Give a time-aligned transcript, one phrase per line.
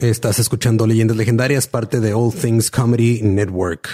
[0.00, 3.86] Estás escuchando Leyendas Legendarias, parte de All Things Comedy Network.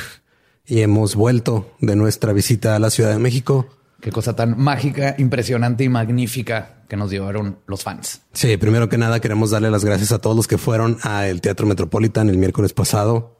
[0.64, 3.66] Y hemos vuelto de nuestra visita a la Ciudad de México.
[4.00, 8.20] Qué cosa tan mágica, impresionante y magnífica que nos llevaron los fans.
[8.32, 11.66] Sí, primero que nada queremos darle las gracias a todos los que fueron al Teatro
[11.66, 13.36] Metropolitan el miércoles pasado.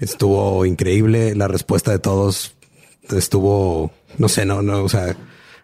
[0.00, 2.56] Estuvo increíble la respuesta de todos.
[3.08, 5.14] Estuvo, no sé, no, no, o sea,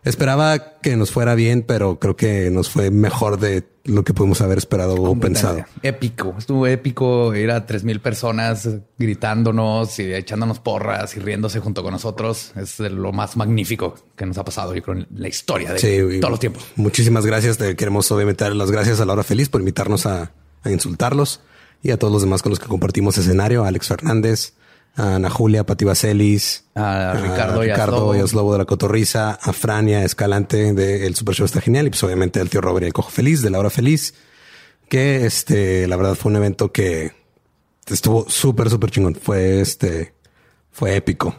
[0.07, 4.41] Esperaba que nos fuera bien, pero creo que nos fue mejor de lo que pudimos
[4.41, 5.65] haber esperado o pensado.
[5.83, 7.35] Épico, estuvo épico.
[7.35, 12.53] Era tres mil personas gritándonos y echándonos porras y riéndose junto con nosotros.
[12.55, 16.31] Es lo más magnífico que nos ha pasado, yo creo, en la historia de todos
[16.31, 16.65] los tiempos.
[16.77, 17.59] Muchísimas gracias.
[17.59, 20.31] Te queremos obviamente dar las gracias a la hora feliz por invitarnos a,
[20.63, 21.41] a insultarlos
[21.83, 23.65] y a todos los demás con los que compartimos escenario.
[23.65, 24.55] Alex Fernández,
[24.97, 27.65] a Ana Julia, Pati Vaselis, a Ricardo,
[28.15, 31.87] y a Slobo de la Cotorriza, a Frania Escalante de El Super Show está genial
[31.87, 34.15] y pues obviamente al tío Robert y el Cojo Feliz de la Hora Feliz,
[34.89, 37.13] que este, la verdad fue un evento que
[37.87, 39.15] estuvo súper, súper chingón.
[39.15, 40.15] Fue este,
[40.71, 41.35] fue épico.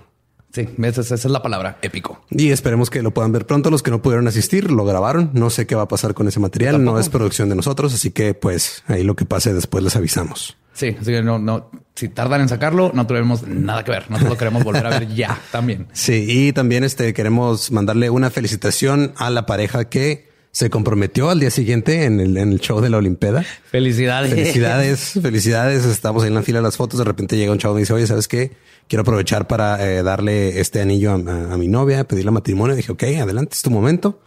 [0.54, 2.24] Sí, esa, es la palabra, épico.
[2.32, 3.70] Y esperemos que lo puedan ver pronto.
[3.70, 5.30] Los que no pudieron asistir lo grabaron.
[5.34, 6.84] No sé qué va a pasar con ese material.
[6.84, 10.57] No es producción de nosotros, así que pues ahí lo que pase después les avisamos.
[10.78, 14.12] Sí, así que no, no, si tardan en sacarlo, no tenemos nada que ver.
[14.12, 15.88] Nosotros lo queremos volver a ver ya también.
[15.92, 21.40] Sí, y también este queremos mandarle una felicitación a la pareja que se comprometió al
[21.40, 23.44] día siguiente en el, en el show de la Olimpeda.
[23.72, 24.30] Felicidades.
[24.30, 25.84] Felicidades, felicidades.
[25.86, 27.00] Estamos ahí en la fila de las fotos.
[27.00, 28.52] De repente llega un chavo y dice, oye, ¿sabes qué?
[28.88, 32.76] Quiero aprovechar para eh, darle este anillo a, mi novia, pedirle matrimonio.
[32.76, 34.22] dije, ok, adelante, es tu momento.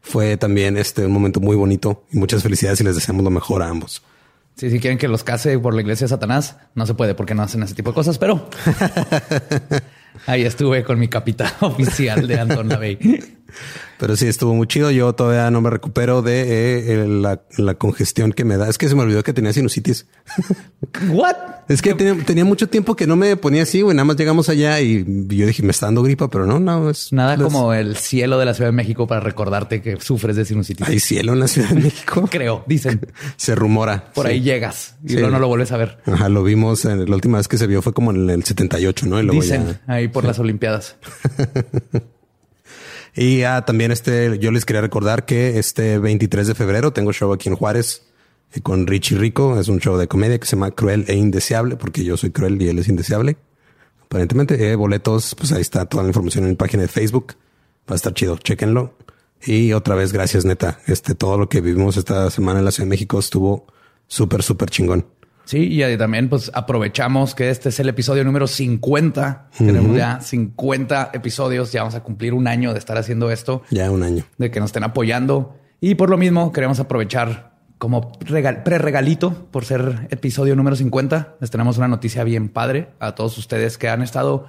[0.00, 3.62] Fue también este un momento muy bonito y muchas felicidades y les deseamos lo mejor
[3.62, 4.02] a ambos.
[4.60, 7.34] Sí, si quieren que los case por la iglesia de Satanás, no se puede porque
[7.34, 8.46] no hacen ese tipo de cosas, pero
[10.26, 12.98] ahí estuve con mi capitán oficial de Anton Lavey.
[13.98, 14.90] Pero sí, estuvo muy chido.
[14.90, 18.68] Yo todavía no me recupero de eh, la, congestión que me da.
[18.68, 20.06] Es que se me olvidó que tenía sinusitis.
[21.08, 21.36] What?
[21.68, 23.94] Es que tenía, mucho tiempo que no me ponía así, güey.
[23.94, 27.12] Nada más llegamos allá y yo dije, me está dando gripa, pero no, no es
[27.12, 30.88] nada como el cielo de la Ciudad de México para recordarte que sufres de sinusitis.
[30.88, 32.26] Hay cielo en la Ciudad de México.
[32.30, 33.00] Creo, dicen.
[33.36, 34.12] se rumora.
[34.14, 35.98] Por ahí llegas y luego no lo vuelves a ver.
[36.06, 36.84] Ajá, lo vimos.
[36.84, 39.20] En, la última vez que se vio fue como en el 78, ¿no?
[39.22, 40.96] dicen ahí por las Olimpiadas.
[43.14, 47.32] Y ah, también este, yo les quería recordar que este 23 de febrero tengo show
[47.32, 48.06] aquí en Juárez
[48.52, 49.58] eh, con Richie Rico.
[49.58, 52.60] Es un show de comedia que se llama Cruel e Indeseable, porque yo soy cruel
[52.62, 53.36] y él es indeseable.
[54.04, 57.34] Aparentemente, eh, boletos, pues ahí está toda la información en mi página de Facebook.
[57.88, 58.94] Va a estar chido, chequenlo.
[59.44, 60.80] Y otra vez, gracias, neta.
[60.86, 63.66] Este, todo lo que vivimos esta semana en la Ciudad de México estuvo
[64.06, 65.06] súper, súper chingón.
[65.50, 69.48] Sí, y también pues aprovechamos que este es el episodio número 50.
[69.58, 73.62] Tenemos ya 50 episodios, ya vamos a cumplir un año de estar haciendo esto.
[73.68, 74.24] Ya un año.
[74.38, 75.56] De que nos estén apoyando.
[75.80, 81.38] Y por lo mismo queremos aprovechar como pre-regalito por ser episodio número 50.
[81.40, 84.46] Les tenemos una noticia bien padre a todos ustedes que han estado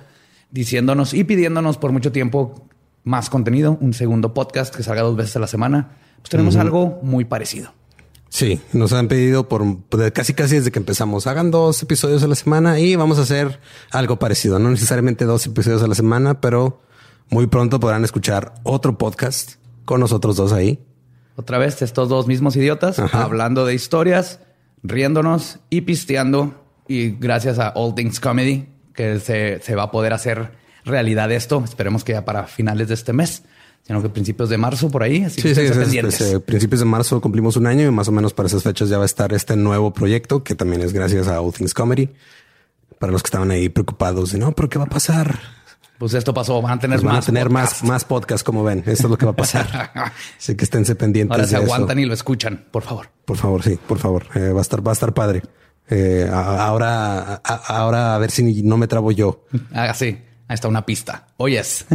[0.52, 2.68] diciéndonos y pidiéndonos por mucho tiempo
[3.04, 5.98] más contenido, un segundo podcast que salga dos veces a la semana.
[6.18, 7.74] Pues tenemos algo muy parecido.
[8.32, 9.62] Sí, nos han pedido por
[10.14, 11.28] casi casi desde que empezamos.
[11.28, 13.60] Hagan dos episodios a la semana y vamos a hacer
[13.92, 14.58] algo parecido.
[14.58, 16.82] No necesariamente dos episodios a la semana, pero
[17.30, 20.80] muy pronto podrán escuchar otro podcast con nosotros dos ahí.
[21.36, 24.40] Otra vez, estos dos mismos idiotas hablando de historias,
[24.82, 26.56] riéndonos y pisteando.
[26.88, 30.52] Y gracias a All Things Comedy, que se, se va a poder hacer
[30.86, 31.62] realidad esto.
[31.66, 33.44] Esperemos que ya para finales de este mes
[33.84, 35.24] sino que principios de marzo por ahí.
[35.24, 38.64] Así sí, sí, principios de marzo cumplimos un año y más o menos para esas
[38.64, 41.74] fechas ya va a estar este nuevo proyecto que también es gracias a All Things
[41.74, 42.10] Comedy.
[43.00, 45.40] Para los que estaban ahí preocupados de no, pero qué va a pasar.
[46.02, 46.60] Pues esto pasó.
[46.64, 47.26] Van a tener pues más.
[47.28, 48.80] tener más, más podcasts, como ven.
[48.88, 49.92] Esto es lo que va a pasar.
[50.38, 51.36] Así que esténse pendientes.
[51.36, 53.10] Ahora se aguantan y lo escuchan, por favor.
[53.26, 54.26] Por favor, sí, por favor.
[54.34, 55.44] Eh, va a estar, va a estar padre.
[55.92, 59.46] Eh, ahora, ahora a ver si no me trabo yo.
[59.74, 60.18] Ah, sí.
[60.52, 61.28] Ahí está una pista.
[61.38, 61.86] Oyes.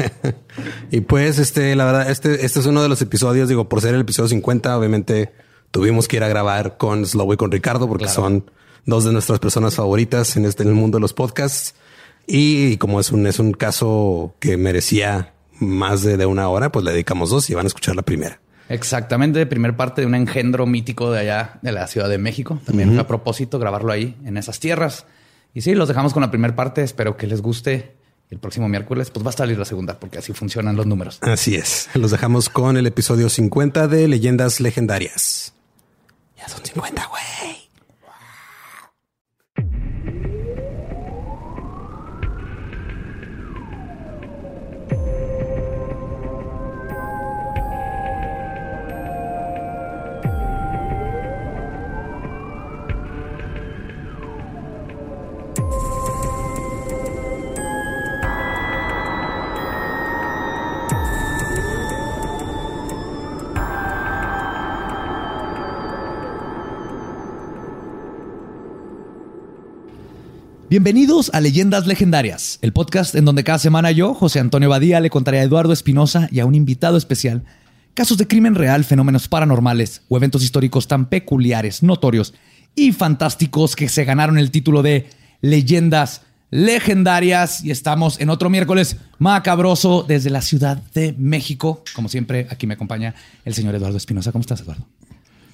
[0.90, 3.94] y pues, este, la verdad, este, este es uno de los episodios, digo, por ser
[3.94, 5.30] el episodio 50, obviamente
[5.70, 8.50] tuvimos que ir a grabar con Slow y con Ricardo porque son
[8.86, 11.74] dos de nuestras personas favoritas en este, en el mundo de los podcasts.
[12.26, 16.92] Y como es un, es un caso que merecía más de, una hora, pues le
[16.92, 18.40] dedicamos dos y van a escuchar la primera.
[18.70, 22.58] Exactamente, primer parte de un engendro mítico de allá de la Ciudad de México.
[22.64, 25.04] También a propósito grabarlo ahí en esas tierras.
[25.54, 26.82] Y sí, los dejamos con la primera parte.
[26.82, 27.96] Espero que les guste.
[28.30, 31.18] El próximo miércoles, pues va a salir la segunda, porque así funcionan los números.
[31.20, 31.88] Así es.
[31.94, 35.54] Los dejamos con el episodio 50 de Leyendas Legendarias.
[36.36, 37.13] Ya son 50, güey.
[70.74, 75.08] Bienvenidos a Leyendas Legendarias, el podcast en donde cada semana yo, José Antonio Badía, le
[75.08, 77.44] contaré a Eduardo Espinosa y a un invitado especial
[77.94, 82.34] casos de crimen real, fenómenos paranormales o eventos históricos tan peculiares, notorios
[82.74, 85.06] y fantásticos que se ganaron el título de
[85.42, 87.62] Leyendas Legendarias.
[87.62, 91.84] Y estamos en otro miércoles macabroso desde la Ciudad de México.
[91.94, 94.32] Como siempre, aquí me acompaña el señor Eduardo Espinosa.
[94.32, 94.84] ¿Cómo estás, Eduardo?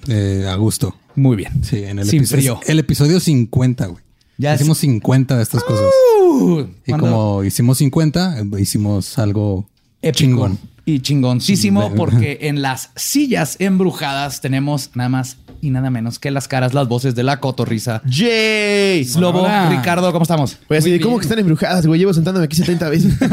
[0.07, 0.95] Eh, a gusto.
[1.13, 1.63] Muy bien.
[1.63, 2.71] Sí, en el, Sin episodio, frío.
[2.71, 4.10] el episodio 50, güey.
[4.41, 5.85] Ya hicimos 50 de estas cosas.
[6.23, 9.67] Uh, Y como hicimos 50, eh, hicimos algo
[10.01, 10.59] épico chingón.
[10.85, 16.47] Y chingoncísimo porque en las sillas embrujadas tenemos nada más y nada menos que las
[16.47, 18.01] caras, las voces de la cotorriza.
[18.05, 19.05] ¡Yay!
[19.05, 19.69] Slobo, Hola.
[19.69, 20.57] Ricardo, ¿cómo estamos?
[20.67, 21.99] Oye, así ¿cómo que están embrujadas, güey?
[21.99, 23.13] Llevo sentándome aquí 70 veces.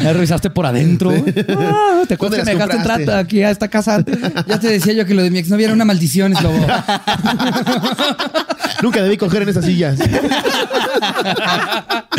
[0.00, 1.10] ¿Ya revisaste por adentro?
[1.12, 3.12] Ah, ¿Te acuerdas ¿Dónde que me dejaste compraste?
[3.12, 4.04] aquí a esta casa?
[4.46, 6.58] Ya te decía yo que lo de mi exnovia era una maldición, es lobo.
[8.82, 9.98] Nunca debí coger en esas sillas.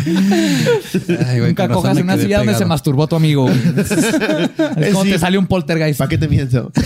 [0.06, 2.68] Ay, güey, Nunca cojas me en una silla donde se pegado.
[2.94, 3.50] Masturbó tu amigo.
[4.78, 5.12] es como Sí.
[5.12, 5.98] te sale un poltergeist.
[5.98, 6.72] ¿Para qué te miento?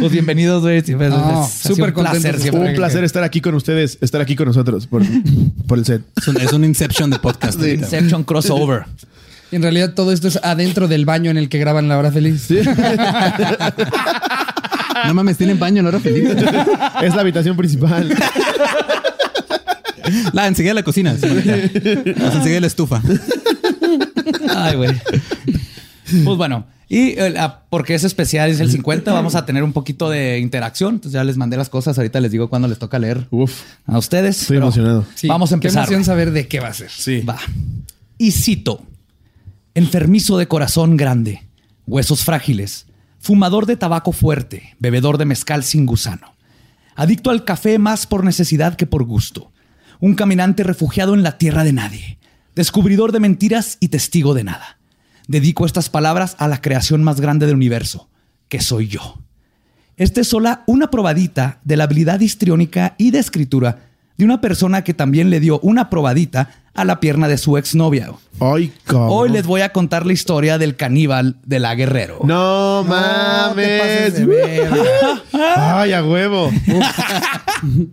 [0.00, 0.80] Pues bienvenidos, güey.
[0.82, 2.70] Siempre es- No, súper un placer siempre.
[2.70, 5.02] Un placer estar aquí con ustedes, estar aquí con nosotros por,
[5.68, 6.02] por el set.
[6.16, 7.60] Es un, es un Inception de podcast.
[7.60, 7.84] ahorita.
[7.84, 8.86] Inception crossover.
[9.52, 12.48] En realidad todo esto es adentro del baño en el que graban La Hora Feliz.
[15.06, 16.28] No mames, tienen baño, no era feliz.
[17.02, 18.12] Es la habitación principal.
[20.32, 21.14] La, enseguida la cocina.
[21.14, 21.28] sí.
[21.28, 23.00] Pues enseguida la estufa.
[24.64, 24.90] Ay, güey.
[26.24, 27.34] Pues bueno, y eh,
[27.70, 30.96] porque es especial, es el 50, vamos a tener un poquito de interacción.
[30.96, 31.96] Entonces ya les mandé las cosas.
[31.96, 33.62] Ahorita les digo cuándo les toca leer Uf.
[33.86, 34.42] a ustedes.
[34.42, 35.06] Estoy pero emocionado.
[35.14, 35.88] Sí, Vamos a empezar.
[35.88, 36.90] Qué emoción saber de qué va a ser.
[36.90, 37.20] Sí.
[37.22, 37.38] Va.
[38.18, 38.82] Y cito:
[39.74, 41.42] Enfermizo de corazón grande,
[41.86, 42.84] huesos frágiles,
[43.18, 46.34] fumador de tabaco fuerte, bebedor de mezcal sin gusano,
[46.94, 49.50] adicto al café más por necesidad que por gusto,
[49.98, 52.18] un caminante refugiado en la tierra de nadie,
[52.54, 54.78] descubridor de mentiras y testigo de nada.
[55.28, 58.08] Dedico estas palabras a la creación más grande del universo,
[58.48, 59.18] que soy yo.
[59.96, 64.84] Esta es sola una probadita de la habilidad histriónica y de escritura de una persona
[64.84, 68.10] que también le dio una probadita a la pierna de su exnovia.
[68.40, 68.72] Ay.
[68.94, 72.20] Hoy les voy a contar la historia del caníbal de la Guerrero.
[72.24, 74.26] No No te pases mames.
[74.26, 74.68] de.
[75.56, 76.50] Ay, a huevo.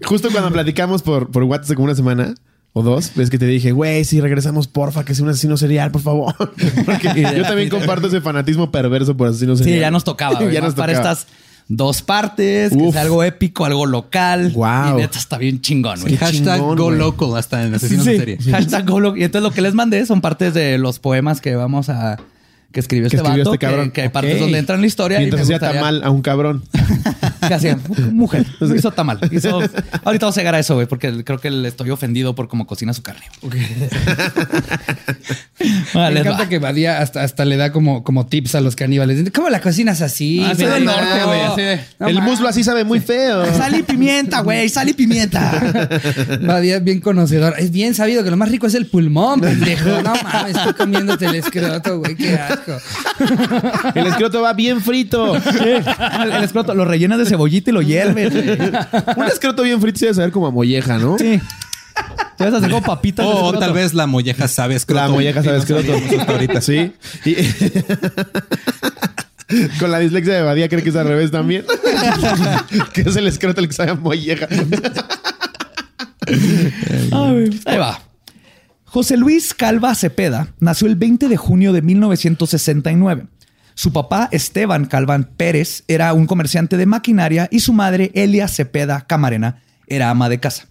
[0.05, 2.35] Justo cuando platicamos por, por WhatsApp como una semana
[2.73, 5.91] o dos, ves que te dije, güey, si regresamos, porfa, que sea un asesino serial,
[5.91, 6.35] por favor.
[6.85, 9.81] Porque yo también comparto ese fanatismo perverso por asesino Sí, serial.
[9.81, 10.39] ya nos tocaba.
[10.39, 11.13] ya ya nos Para tocaba.
[11.13, 11.27] estas
[11.67, 14.51] dos partes, que sea algo épico, algo local.
[14.53, 14.97] Guau.
[14.97, 16.15] Y neta está bien chingón, güey.
[16.17, 16.97] Hashtag chingón, go güey.
[16.97, 18.37] local hasta en asesinos Sí, de serie.
[18.51, 19.19] hashtag go local.
[19.19, 22.17] Y entonces lo que les mandé son partes de los poemas que vamos a...
[22.71, 23.85] Que escribió Que este escribió vato, este cabrón.
[23.87, 25.17] que, que hay partes donde entra en la historia.
[25.19, 26.63] Mientras y me hacía gustaría- tamal a un cabrón.
[27.47, 27.77] ¿Qué hacía?
[28.11, 28.45] Mujer.
[28.75, 29.19] Hizo tamal.
[29.31, 29.59] Hizo...
[30.03, 32.67] Ahorita vamos a llegar a eso, güey, porque creo que le estoy ofendido por cómo
[32.67, 33.25] cocina su carne.
[35.93, 36.49] Vale, Me encanta va.
[36.49, 39.29] que Badía hasta, hasta le da como, como tips a los caníbales.
[39.33, 40.41] ¿Cómo la cocinas así?
[40.43, 43.45] Ah, del no, norte, güey, no el muslo así sabe muy feo.
[43.57, 44.69] Sal y pimienta, güey.
[44.69, 45.99] Sal y pimienta.
[46.41, 47.55] Badía es bien conocedor.
[47.57, 50.01] Es bien sabido que lo más rico es el pulmón, pendejo.
[50.01, 52.15] No mames, estoy comiéndote el escroto, güey.
[52.15, 52.77] Qué asco.
[53.95, 55.35] El escroto va bien frito.
[55.35, 58.49] el, el escroto lo rellenas de cebollita y lo hierves, güey.
[59.17, 61.17] Un escroto bien frito se debe saber como a molleja, ¿no?
[61.17, 61.39] Sí.
[62.37, 63.25] Te vas a hacer como papitas.
[63.25, 63.59] de O, escroto.
[63.59, 65.01] tal vez la molleja sabe escroto.
[65.01, 65.87] La molleja sabe Y no escroto.
[65.93, 66.61] sabíamos hasta ahorita.
[66.61, 66.93] Sí.
[67.25, 67.35] Y-
[69.79, 71.65] Con la dislexia de Badía cree que es al revés también.
[72.93, 74.47] que es el escroto el que sabe a molleja.
[77.65, 77.99] Ahí va.
[78.85, 83.27] José Luis Calva Cepeda nació el 20 de junio de 1969.
[83.79, 89.07] Su papá, Esteban Calván Pérez, era un comerciante de maquinaria y su madre, Elia Cepeda
[89.07, 90.67] Camarena, era ama de casa.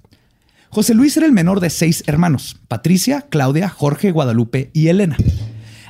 [0.69, 5.17] José Luis era el menor de seis hermanos, Patricia, Claudia, Jorge, Guadalupe y Elena.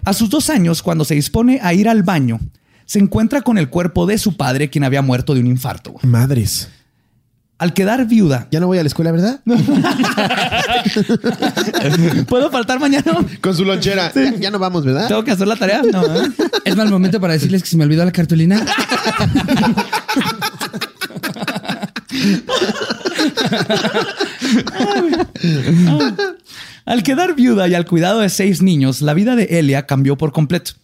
[0.05, 2.39] A sus dos años, cuando se dispone a ir al baño,
[2.85, 5.97] se encuentra con el cuerpo de su padre, quien había muerto de un infarto.
[6.05, 6.69] Madres.
[7.59, 9.41] Al quedar viuda, Ya no voy a la escuela, ¿verdad?
[12.29, 13.17] ¿puedo faltar mañana?
[13.41, 14.13] Con su lonchera.
[14.15, 15.09] Ya, ya no vamos, ¿verdad?
[15.09, 15.83] ¿Tengo que hacer la tarea?
[15.83, 16.31] No, ¿eh?
[16.65, 18.65] Es mal momento para decirles que se me olvidó la cartulina.
[26.85, 30.31] Al quedar viuda y al cuidado de seis niños, la vida de Elia cambió por
[30.31, 30.75] completo.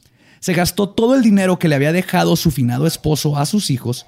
[0.41, 4.07] Se gastó todo el dinero que le había dejado su finado esposo a sus hijos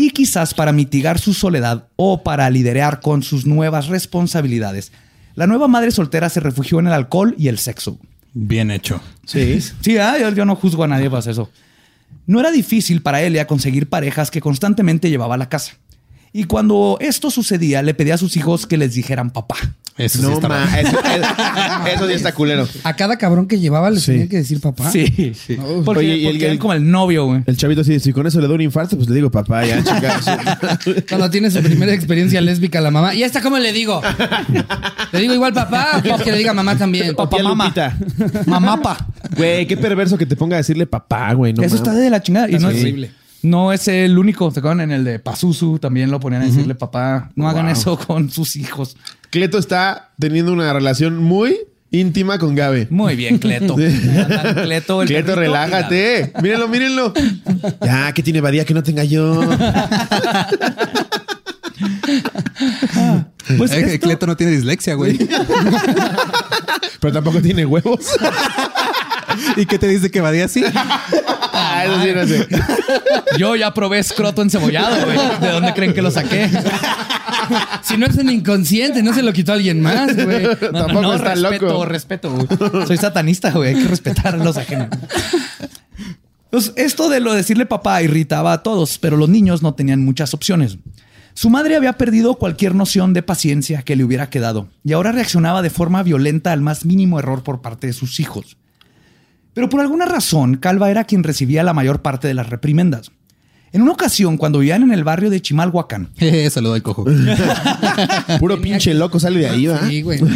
[0.00, 4.92] y quizás para mitigar su soledad o para liderar con sus nuevas responsabilidades,
[5.34, 7.98] la nueva madre soltera se refugió en el alcohol y el sexo.
[8.32, 9.02] Bien hecho.
[9.26, 9.60] Sí.
[9.60, 11.50] Sí, ah, yo, yo no juzgo a nadie por hacer eso.
[12.26, 15.74] No era difícil para Elia conseguir parejas que constantemente llevaba a la casa.
[16.32, 19.56] Y cuando esto sucedía, le pedía a sus hijos que les dijeran papá.
[20.00, 20.78] Eso sí No, está ma, mal.
[20.80, 20.98] eso,
[21.94, 22.66] eso sí está culero.
[22.84, 24.12] A cada cabrón que llevaba le Sí.
[24.12, 24.90] tenía que decir papá.
[24.90, 25.56] Sí, sí.
[25.84, 27.42] Porque, Oye, y el- el- como el novio, güey.
[27.46, 29.78] El chavito así, si con eso le doy un infarto, pues le digo papá, ya,
[29.84, 30.24] chicas.
[31.08, 33.14] Cuando tiene su primera experiencia lésbica a la mamá.
[33.14, 34.00] ¿Y esta cómo le digo?
[35.12, 37.14] ¿Le digo igual papá o quieres que le diga mamá también?
[37.14, 37.64] Papá, mamá.
[37.64, 37.96] Lupita.
[38.46, 39.06] Mamapa.
[39.36, 41.52] Güey, qué perverso que te ponga a decirle papá, güey.
[41.52, 42.48] No Eso está de la chingada.
[42.50, 42.76] Y no Sí.
[42.76, 43.10] es Horrible.
[43.42, 44.50] No es el único.
[44.50, 44.82] ¿Se acuerdan?
[44.82, 47.30] En el de Pazuzu también lo ponían a decirle papá.
[47.36, 47.72] No hagan Wow.
[47.72, 48.96] eso con sus hijos.
[49.30, 51.56] Cleto está teniendo una relación muy
[51.92, 52.86] íntima con Gabe.
[52.90, 53.76] Muy bien, Cleto.
[53.78, 54.00] Sí.
[54.62, 56.32] Cleto, el Cleto, relájate.
[56.42, 57.12] Mírenlo, mírenlo.
[57.80, 59.40] Ya, que tiene Badía que no tenga yo.
[63.58, 65.18] Pues Eh, esto- Cleto no tiene dislexia, güey.
[67.00, 68.06] Pero tampoco tiene huevos.
[69.56, 70.62] ¿Y qué te dice que vadía así?
[71.52, 72.46] Ah, eso sí, no sé.
[73.38, 75.18] yo ya probé escroto encebollado, güey.
[75.40, 76.48] ¿De dónde creen que lo saqué?
[77.82, 80.42] Si no es un inconsciente, no se lo quitó alguien más, güey.
[80.44, 81.84] No, Tampoco no, está respeto, loco.
[81.84, 82.30] respeto.
[82.32, 82.86] güey.
[82.86, 83.74] Soy satanista, güey.
[83.74, 84.88] Hay que respetar a los ajenos.
[86.50, 90.04] Pues esto de lo de decirle papá irritaba a todos, pero los niños no tenían
[90.04, 90.78] muchas opciones.
[91.34, 95.62] Su madre había perdido cualquier noción de paciencia que le hubiera quedado y ahora reaccionaba
[95.62, 98.56] de forma violenta al más mínimo error por parte de sus hijos.
[99.54, 103.12] Pero por alguna razón, Calva era quien recibía la mayor parte de las reprimendas.
[103.72, 107.04] En una ocasión, cuando vivían en el barrio de Chimalhuacán, Eh, Saludo al cojo.
[108.40, 109.86] Puro pinche loco sale de ahí, ¿va?
[109.88, 110.20] Sí, güey.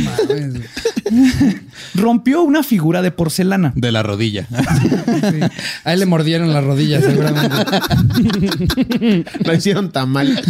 [1.94, 3.72] rompió una figura de porcelana.
[3.74, 4.46] De la rodilla.
[4.48, 5.40] Sí.
[5.84, 7.56] Ahí le mordieron las rodillas, seguramente.
[9.44, 10.40] Lo hicieron tan mal.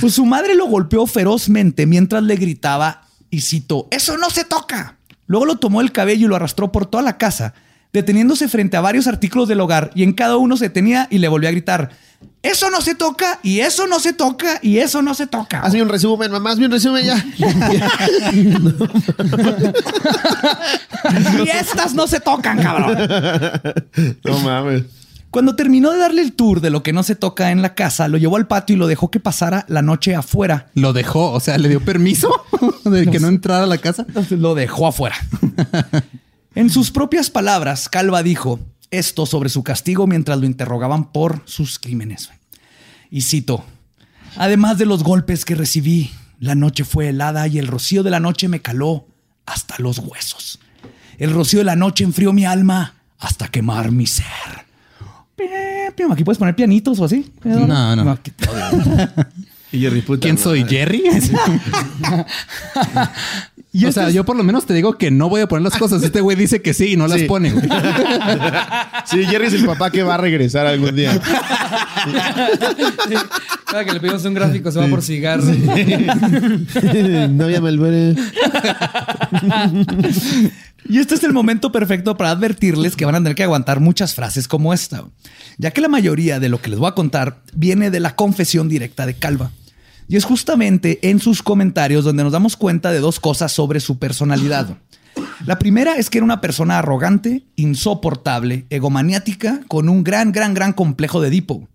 [0.00, 4.96] Pues su madre lo golpeó ferozmente mientras le gritaba, y citó, ¡Eso no se toca!
[5.26, 7.54] Luego lo tomó el cabello y lo arrastró por toda la casa,
[7.92, 11.28] deteniéndose frente a varios artículos del hogar y en cada uno se detenía y le
[11.28, 11.90] volvió a gritar,
[12.42, 13.38] ¡Eso no se toca!
[13.42, 14.58] Y eso no se toca!
[14.62, 15.60] Y eso no se toca.
[15.60, 16.50] Hazme un resumen, mamá.
[16.50, 17.24] Hazme un resumen ya.
[21.44, 22.98] y estas no se tocan, cabrón.
[24.24, 24.84] No mames.
[25.30, 28.08] Cuando terminó de darle el tour de lo que no se toca en la casa,
[28.08, 30.66] lo llevó al patio y lo dejó que pasara la noche afuera.
[30.74, 32.44] Lo dejó, o sea, le dio permiso
[32.84, 34.04] de que no entrara a la casa.
[34.30, 35.16] Lo dejó afuera.
[36.54, 41.78] En sus propias palabras, Calva dijo esto sobre su castigo mientras lo interrogaban por sus
[41.78, 42.30] crímenes.
[43.10, 43.64] Y cito,
[44.36, 48.20] además de los golpes que recibí, la noche fue helada y el rocío de la
[48.20, 49.06] noche me caló
[49.46, 50.58] hasta los huesos.
[51.18, 54.26] El rocío de la noche enfrió mi alma hasta quemar mi ser.
[56.10, 57.32] Aquí puedes poner pianitos o así.
[57.44, 58.10] No, no.
[58.10, 58.32] aquí-
[59.72, 60.64] Y Jerry, puta ¿Quién soy?
[60.64, 61.04] ¿Jerry?
[63.74, 65.62] Y o sea, es- yo por lo menos te digo que no voy a poner
[65.62, 66.02] las cosas.
[66.02, 67.24] Este güey dice que sí y no las Sí.
[67.26, 67.52] pone.
[67.52, 67.66] güey.
[69.06, 71.18] Sí, Jerry es el papá que va a regresar algún día.
[73.66, 75.44] Cada que le pedimos un gráfico se va por cigarro.
[77.30, 78.14] no ya Malboro.
[80.88, 84.14] Y este es el momento perfecto para advertirles que van a tener que aguantar muchas
[84.14, 85.04] frases como esta,
[85.58, 88.68] ya que la mayoría de lo que les voy a contar viene de la confesión
[88.68, 89.50] directa de Calva.
[90.08, 93.98] Y es justamente en sus comentarios donde nos damos cuenta de dos cosas sobre su
[93.98, 94.76] personalidad.
[95.46, 100.72] La primera es que era una persona arrogante, insoportable, egomaniática, con un gran, gran, gran
[100.72, 101.68] complejo de Edipo.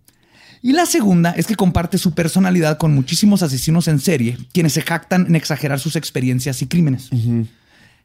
[0.62, 4.82] Y la segunda es que comparte su personalidad con muchísimos asesinos en serie, quienes se
[4.82, 7.10] jactan en exagerar sus experiencias y crímenes.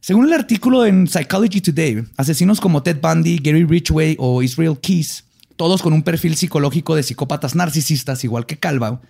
[0.02, 5.24] Según el artículo en Psychology Today, asesinos como Ted Bundy, Gary Ridgway o Israel Keys,
[5.56, 9.02] todos con un perfil psicológico de psicópatas narcisistas igual que Calva,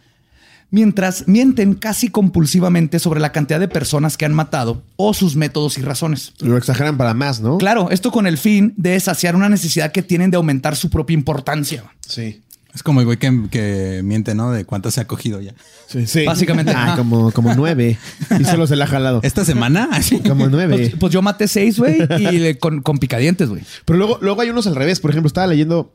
[0.74, 5.77] mientras mienten casi compulsivamente sobre la cantidad de personas que han matado o sus métodos
[5.77, 6.34] y razones.
[6.39, 7.60] Lo exageran para más, ¿no?
[7.60, 11.13] Claro, esto con el fin de saciar una necesidad que tienen de aumentar su propia
[11.13, 11.84] importancia.
[12.08, 12.42] Sí.
[12.74, 14.51] Es como el güey que, que miente, ¿no?
[14.51, 15.53] De cuántas se ha cogido ya.
[15.86, 16.25] Sí, sí.
[16.25, 16.74] Básicamente.
[16.75, 18.00] Ah, como, como nueve.
[18.39, 19.20] Y solo se la ha jalado.
[19.22, 20.22] Esta semana, así.
[20.22, 20.75] Como nueve.
[20.75, 23.62] Pues, pues yo maté seis, güey, y le- con, con picadientes, güey.
[23.86, 25.00] Pero luego, luego hay unos al revés.
[25.00, 25.94] Por ejemplo, estaba leyendo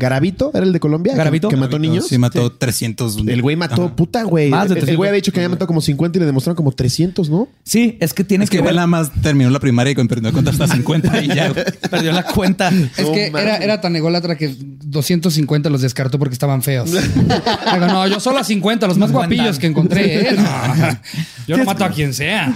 [0.00, 1.14] Garavito, ¿era el de Colombia?
[1.14, 1.48] Garavito.
[1.48, 2.08] Que, que mató niños.
[2.08, 3.18] Sí, mató 300.
[3.28, 3.94] El güey mató, Ajá.
[3.96, 4.48] puta, güey.
[4.50, 5.08] Más de El- El güey 300.
[5.08, 7.48] había dicho que había matado como 50 y le demostraron como 300, ¿no?
[7.62, 8.74] Sí, es que tienes Es que que, ver.
[8.74, 11.52] nada más terminó la primaria y perdió cuenta hasta 50 y ya.
[11.90, 12.70] Perdió la cuenta.
[12.96, 16.90] Es que era, era tan ególatra que 250 los descartó porque estaban feos.
[16.92, 19.34] Digo, no, yo solo a 50, los más 50.
[19.36, 20.30] guapillos que encontré.
[20.30, 20.36] ¿eh?
[20.36, 20.98] No,
[21.46, 22.54] yo no mato a quien sea.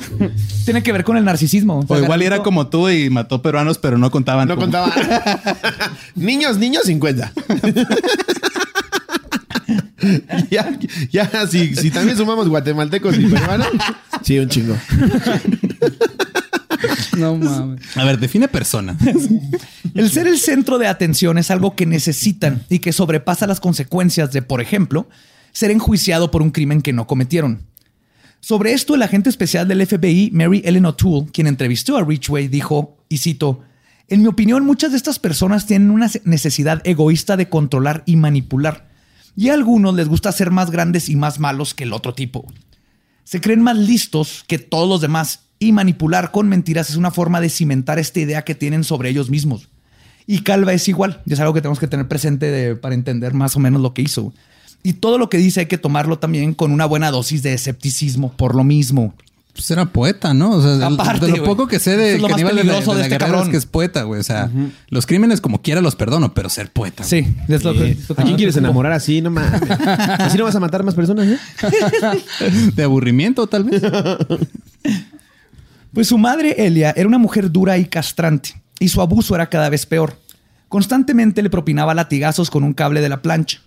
[0.65, 1.85] Tiene que ver con el narcisismo.
[1.87, 4.49] O igual era como tú y mató peruanos, pero no contaban.
[4.49, 4.93] No como- contaba.
[6.15, 7.33] niños, niños, 50.
[10.51, 10.79] ya,
[11.11, 13.69] ya, si, si también sumamos guatemaltecos y peruanos,
[14.23, 14.77] sí, un chingo.
[17.17, 17.97] No mames.
[17.97, 18.97] A ver, define persona.
[19.95, 24.33] El ser el centro de atención es algo que necesitan y que sobrepasa las consecuencias
[24.33, 25.09] de, por ejemplo,
[25.53, 27.63] ser enjuiciado por un crimen que no cometieron.
[28.41, 32.99] Sobre esto, el agente especial del FBI, Mary Ellen O'Toole, quien entrevistó a Richway, dijo,
[33.09, 33.63] y cito,
[34.09, 38.89] en mi opinión, muchas de estas personas tienen una necesidad egoísta de controlar y manipular,
[39.37, 42.45] y a algunos les gusta ser más grandes y más malos que el otro tipo.
[43.25, 47.41] Se creen más listos que todos los demás y manipular con mentiras es una forma
[47.41, 49.69] de cimentar esta idea que tienen sobre ellos mismos.
[50.27, 53.61] Y Calva es igual, es algo que tenemos que tener presente para entender más o
[53.61, 54.33] menos lo que hizo.
[54.83, 58.33] Y todo lo que dice hay que tomarlo también con una buena dosis de escepticismo
[58.33, 59.15] por lo mismo.
[59.55, 60.51] Pues era poeta, ¿no?
[60.51, 62.63] O sea, de- Aparte, de lo poco que sé de es lo más Caníbal de,
[62.65, 63.51] de de la este Guerrera es cabrón.
[63.53, 64.21] que es poeta, güey.
[64.21, 64.51] O sea,
[64.89, 67.05] los crímenes como quiera los perdono, pero ser poeta.
[67.05, 69.23] Sí, es lo que- ¿A quién quieres enamorar así?
[69.23, 69.63] No mames.
[70.19, 71.39] ¿Así no vas a matar más personas, eh?
[72.75, 73.81] De aburrimiento, tal vez.
[75.93, 79.69] Pues su madre, Elia, era una mujer dura y castrante, y su abuso era cada
[79.69, 80.19] vez peor.
[80.69, 83.61] Constantemente le propinaba latigazos con un cable de la plancha.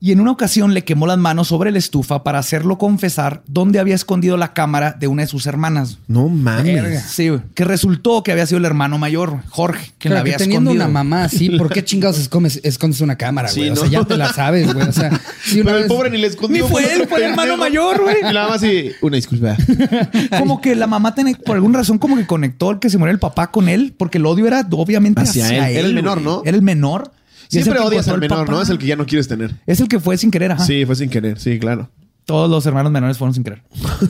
[0.00, 3.80] Y en una ocasión le quemó las manos sobre la estufa para hacerlo confesar dónde
[3.80, 5.98] había escondido la cámara de una de sus hermanas.
[6.06, 7.02] No mames.
[7.02, 10.30] Sí, güey, que resultó que había sido el hermano mayor, Jorge, quien la Claro, que
[10.30, 10.84] había teniendo escondido.
[10.88, 13.70] una mamá así, ¿por qué chingados escondes, escondes una cámara, Sí, güey?
[13.70, 13.90] o sea, ¿no?
[13.90, 14.86] ya te la sabes, güey.
[14.88, 15.10] O sea,
[15.44, 16.62] si una Pero el vez- pobre ni le escondió.
[16.64, 18.16] Ni fue él, fue el hermano mayor, güey.
[18.20, 19.56] Y la mamá así, una disculpa.
[20.38, 23.12] Como que la mamá tenía, por alguna razón, como que conectó el que se murió
[23.12, 25.72] el papá con él, porque el odio era obviamente Hacia hacia, él.
[25.72, 25.76] él.
[25.78, 26.20] Era el menor.
[26.22, 26.42] ¿no?
[26.44, 27.10] Era el menor.
[27.48, 28.52] Siempre odias al el menor, papá.
[28.52, 28.62] ¿no?
[28.62, 29.54] Es el que ya no quieres tener.
[29.66, 30.64] Es el que fue sin querer, ajá.
[30.64, 31.38] Sí, fue sin querer.
[31.38, 31.90] Sí, claro.
[32.24, 33.62] Todos los hermanos menores fueron sin querer.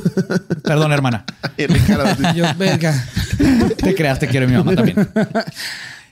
[0.64, 1.25] Perdón, hermana.
[2.35, 3.04] Yo, verga.
[3.76, 5.09] Te creas, te quiero mi mamá también.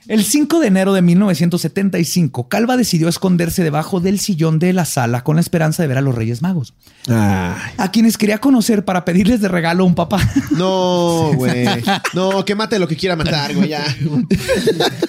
[0.07, 5.23] El 5 de enero de 1975, Calva decidió esconderse debajo del sillón de la sala
[5.23, 6.73] con la esperanza de ver a los Reyes Magos,
[7.09, 7.73] Ay.
[7.77, 10.19] a quienes quería conocer para pedirles de regalo un papá.
[10.51, 11.65] No, güey.
[12.13, 13.69] No, que mate lo que quiera matar, güey.
[13.69, 13.83] Ya.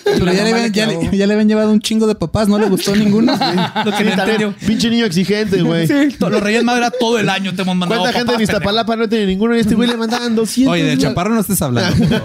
[0.04, 1.12] Pero ya le, habían, le ya, le- clavó.
[1.16, 3.32] ya le habían llevado un chingo de papás, no le gustó ninguno.
[3.84, 4.54] Lo que Sí, también.
[4.66, 5.86] Pinche niño exigente, güey.
[5.86, 8.96] Sí, los Reyes Magos era todo el año te hemos mandado ¿Cuánta gente en Iztapalapa
[8.96, 9.56] no tiene ninguno?
[9.56, 10.72] Y este güey le mandaban 200.
[10.72, 10.98] Oye, de güey.
[11.06, 12.06] chaparro no estés hablando.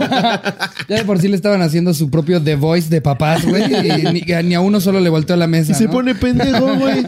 [0.90, 3.64] Ya de por sí le estaban haciendo su propio The Voice de papás, güey.
[3.66, 5.74] Y ni, ni a uno solo le volteó la mesa.
[5.74, 5.92] Y se ¿no?
[5.92, 7.06] pone pendejo, güey.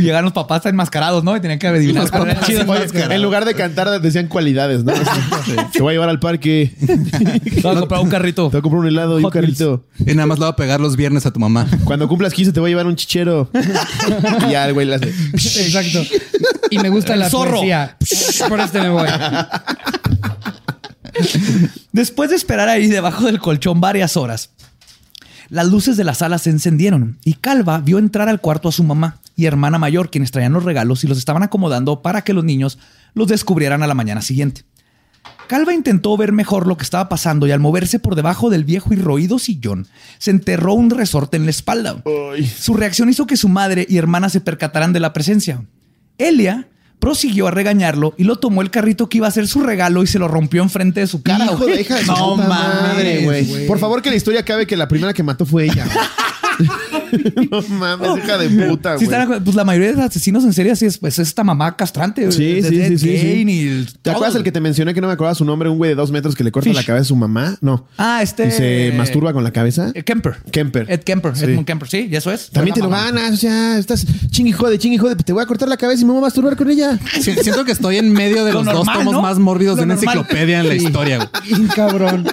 [0.00, 1.36] Llegaron los papás enmascarados, ¿no?
[1.36, 2.04] Y tenían que adivinar.
[2.04, 2.48] Los papás.
[2.48, 4.94] Oye, en lugar de cantar, decían cualidades, ¿no?
[5.72, 6.72] Te voy a llevar al parque.
[6.80, 8.46] Te voy a comprar un carrito.
[8.48, 9.34] Te voy a comprar un helado y un Wheels.
[9.34, 9.84] carrito.
[9.98, 11.66] y nada más le va a pegar los viernes a tu mamá.
[11.84, 13.50] Cuando cumplas 15 te voy a llevar un chichero.
[14.48, 15.08] y ya el güey le hace.
[15.34, 16.02] Exacto.
[16.70, 17.56] Y me gusta El la zorro.
[17.58, 17.96] poesía.
[18.48, 19.08] Por este me voy.
[21.92, 24.50] Después de esperar ahí debajo del colchón varias horas,
[25.48, 28.84] las luces de la sala se encendieron y Calva vio entrar al cuarto a su
[28.84, 32.44] mamá y hermana mayor, quienes traían los regalos y los estaban acomodando para que los
[32.44, 32.78] niños
[33.14, 34.64] los descubrieran a la mañana siguiente.
[35.46, 38.92] Calva intentó ver mejor lo que estaba pasando y al moverse por debajo del viejo
[38.92, 39.86] y roído sillón,
[40.18, 42.02] se enterró un resorte en la espalda.
[42.34, 42.46] Ay.
[42.46, 45.64] Su reacción hizo que su madre y hermana se percataran de la presencia.
[46.18, 46.68] Elia
[46.98, 50.06] prosiguió a regañarlo y lo tomó el carrito que iba a ser su regalo y
[50.06, 51.44] se lo rompió enfrente de su cara.
[51.44, 53.44] Hijo de hija de no madre, güey.
[53.46, 53.66] güey.
[53.66, 55.86] Por favor, que la historia acabe que la primera que mató fue ella.
[57.50, 59.18] no mames, hija de puta, Sí, güey.
[59.20, 61.76] están- pues la mayoría de los asesinos en serie así es, pues es esta mamá
[61.76, 62.22] castrante.
[62.26, 63.38] güey, Sí, sí, sí, sí, sí.
[63.38, 65.68] Kane y ¿Te acuerdas el que te mencioné que no me acordaba su nombre?
[65.68, 66.76] Un güey de dos metros que le corta Fish.
[66.76, 67.56] la cabeza a su mamá.
[67.60, 67.86] No.
[67.96, 68.48] Ah, este.
[68.48, 69.90] Y se masturba con la cabeza.
[69.94, 70.36] Eh, Kemper.
[70.50, 70.86] Kemper.
[70.90, 71.36] Ed Kemper.
[71.36, 71.44] Sí.
[71.44, 72.50] Edmund Kemper, sí, y eso es.
[72.50, 75.42] También te lo ganas, o sea, estás ching hijo de ching hijo de te voy
[75.42, 76.98] a cortar la cabeza y me voy a masturbar con ella.
[77.20, 79.22] Si- Siento que estoy en medio de Lo los dos tomos ¿no?
[79.22, 80.16] más mórbidos Lo de una normal.
[80.18, 80.84] enciclopedia en la Sí.
[80.86, 81.16] historia.
[81.18, 81.28] güey.
[81.48, 82.26] Bien cabrón.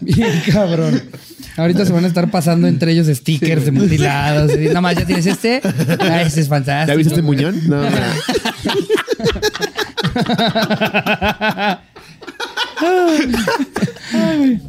[0.00, 1.02] Bien cabrón.
[1.56, 4.52] Ahorita se van a estar pasando entre ellos stickers de mutilados.
[4.54, 5.60] Y Nada más, ya tienes este.
[6.00, 6.92] Ah, ese es fantástico.
[6.92, 7.60] ¿Ya viste este muñón?
[7.68, 7.98] No, no.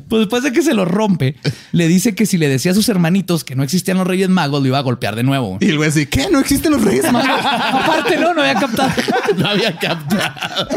[0.10, 1.36] Pues después de que se lo rompe,
[1.72, 4.62] le dice que si le decía a sus hermanitos que no existían los Reyes Magos,
[4.62, 5.58] lo iba a golpear de nuevo.
[5.62, 6.28] Y el güey así, ¿qué?
[6.32, 7.30] ¿No existen los reyes magos?
[7.44, 8.92] Aparte, no, no había captado.
[9.38, 10.68] No había captado.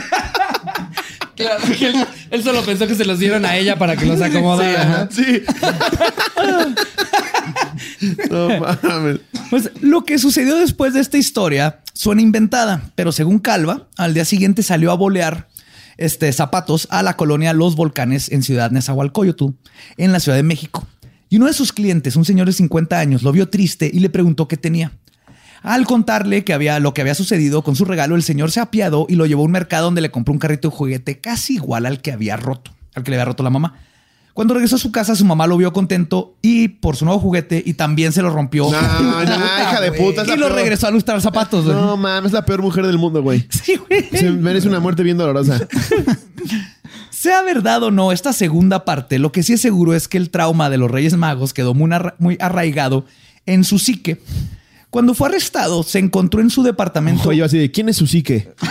[1.43, 5.09] Claro, él, él solo pensó que se los dieron a ella para que los acomodara.
[5.11, 5.43] Sí.
[8.31, 9.21] No mames.
[9.51, 14.25] Pues lo que sucedió después de esta historia suena inventada, pero según Calva, al día
[14.25, 15.49] siguiente salió a bolear
[15.99, 19.47] este, zapatos a la colonia Los Volcanes en Ciudad Nezahualcóyotl,
[19.97, 20.87] en la Ciudad de México.
[21.29, 24.11] Y uno de sus clientes, un señor de 50 años, lo vio triste y le
[24.11, 24.93] preguntó qué tenía.
[25.63, 29.07] Al contarle que había lo que había sucedido con su regalo, el señor se apiadó
[29.09, 31.87] y lo llevó a un mercado donde le compró un carrito de juguete casi igual
[31.87, 33.75] al que había roto, al que le había roto la mamá.
[34.35, 37.63] Cuando regresó a su casa, su mamá lo vio contento y por su nuevo juguete
[37.65, 38.65] y también se lo rompió.
[38.73, 40.23] No, no, hija de puta.
[40.23, 40.59] es la y lo peor.
[40.59, 41.67] regresó a lustrar zapatos.
[41.67, 41.77] güey.
[41.77, 43.47] No mames, es la peor mujer del mundo, güey.
[43.51, 44.09] Sí, güey.
[44.11, 45.61] Se merece una muerte bien dolorosa.
[47.11, 50.31] Sea verdad o no esta segunda parte, lo que sí es seguro es que el
[50.31, 53.05] trauma de los Reyes Magos quedó muy arraigado
[53.47, 54.21] en su psique.
[54.93, 57.31] Cuando fue arrestado, se encontró en su departamento.
[57.31, 58.53] Oye, yo así de, ¿quién es su psique?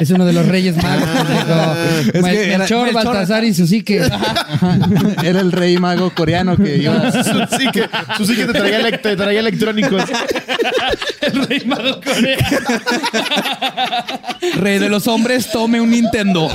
[0.00, 1.08] Es uno de los reyes magos.
[1.08, 2.24] Es pendejo.
[2.26, 3.04] que era- Melchor, Melchor.
[3.04, 3.96] Baltasar y Susique.
[5.22, 7.10] Era el rey mago coreano que iba.
[7.22, 7.88] su psique.
[8.18, 10.02] Su psique te traía, te traía electrónicos.
[11.20, 12.46] El rey mago coreano.
[14.56, 16.48] Rey de los hombres, tome un Nintendo.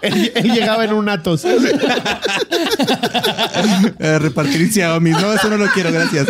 [0.00, 1.44] Él, él llegaba en un Atos.
[3.98, 5.10] Eh, repartir Xiaomi.
[5.10, 6.26] No, eso no lo quiero, gracias.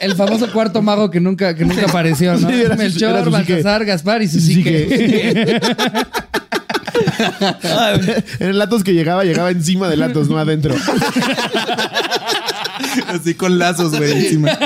[0.00, 2.48] El famoso cuarto mago que nunca, que nunca apareció, ¿no?
[2.48, 3.28] Sí, era Melchor, era.
[3.28, 5.60] Baltasar, Gaspar y Susique.
[8.38, 10.74] En el Atos que llegaba, llegaba encima del Atos, no adentro.
[13.08, 14.58] Así con lazos, güey, encima.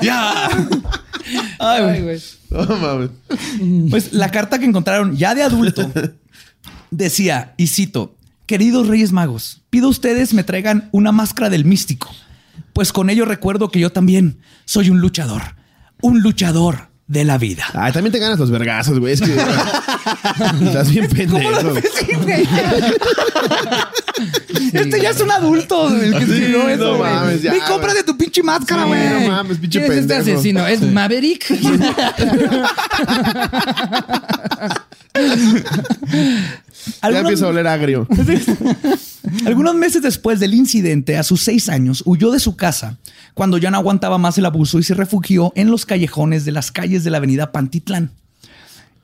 [0.00, 0.48] ¡Ya!
[1.58, 1.94] Ay, güey.
[1.96, 2.20] Ay, güey.
[2.50, 3.10] No mames.
[3.90, 5.90] Pues la carta que encontraron ya de adulto
[6.90, 8.16] decía, y cito,
[8.46, 12.14] queridos Reyes Magos, pido a ustedes me traigan una máscara del místico,
[12.72, 15.42] pues con ello recuerdo que yo también soy un luchador,
[16.00, 17.64] un luchador de la vida.
[17.74, 19.12] Ay, también te ganas los vergazos, güey.
[19.14, 19.32] Es que
[20.64, 21.74] estás bien pendejo.
[21.98, 22.48] Sí, güey.
[24.72, 27.12] Este ya es un adulto el que Sí, eso, no güey.
[27.12, 27.70] mames, ya, Ve y güey.
[27.72, 29.08] cómprate tu pinche máscara, Sí, güey.
[29.08, 30.36] no mames, pinche ¿Quién es este pendejo.
[30.38, 30.66] asesino?
[30.66, 31.44] ¿Es Maverick?
[36.84, 38.08] Ya Algunos- empieza a oler agrio.
[39.46, 42.98] Algunos meses después del incidente, a sus seis años, huyó de su casa
[43.34, 46.72] cuando ya no aguantaba más el abuso y se refugió en los callejones de las
[46.72, 48.10] calles de la avenida Pantitlán.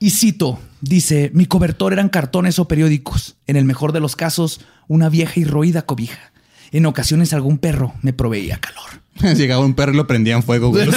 [0.00, 4.60] Y cito, dice, mi cobertor eran cartones o periódicos, en el mejor de los casos,
[4.88, 6.32] una vieja y roída cobija.
[6.72, 9.00] En ocasiones algún perro me proveía calor.
[9.36, 10.88] Llegaba un perro y lo prendía en fuego, güey.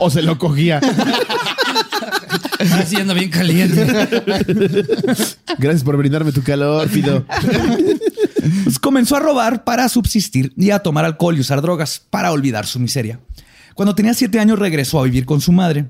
[0.00, 0.80] O se lo cogía.
[2.72, 3.84] Haciendo bien caliente.
[5.58, 7.24] Gracias por brindarme tu calor, Fido.
[8.64, 12.66] Pues comenzó a robar para subsistir y a tomar alcohol y usar drogas para olvidar
[12.66, 13.20] su miseria.
[13.74, 15.86] Cuando tenía siete años regresó a vivir con su madre,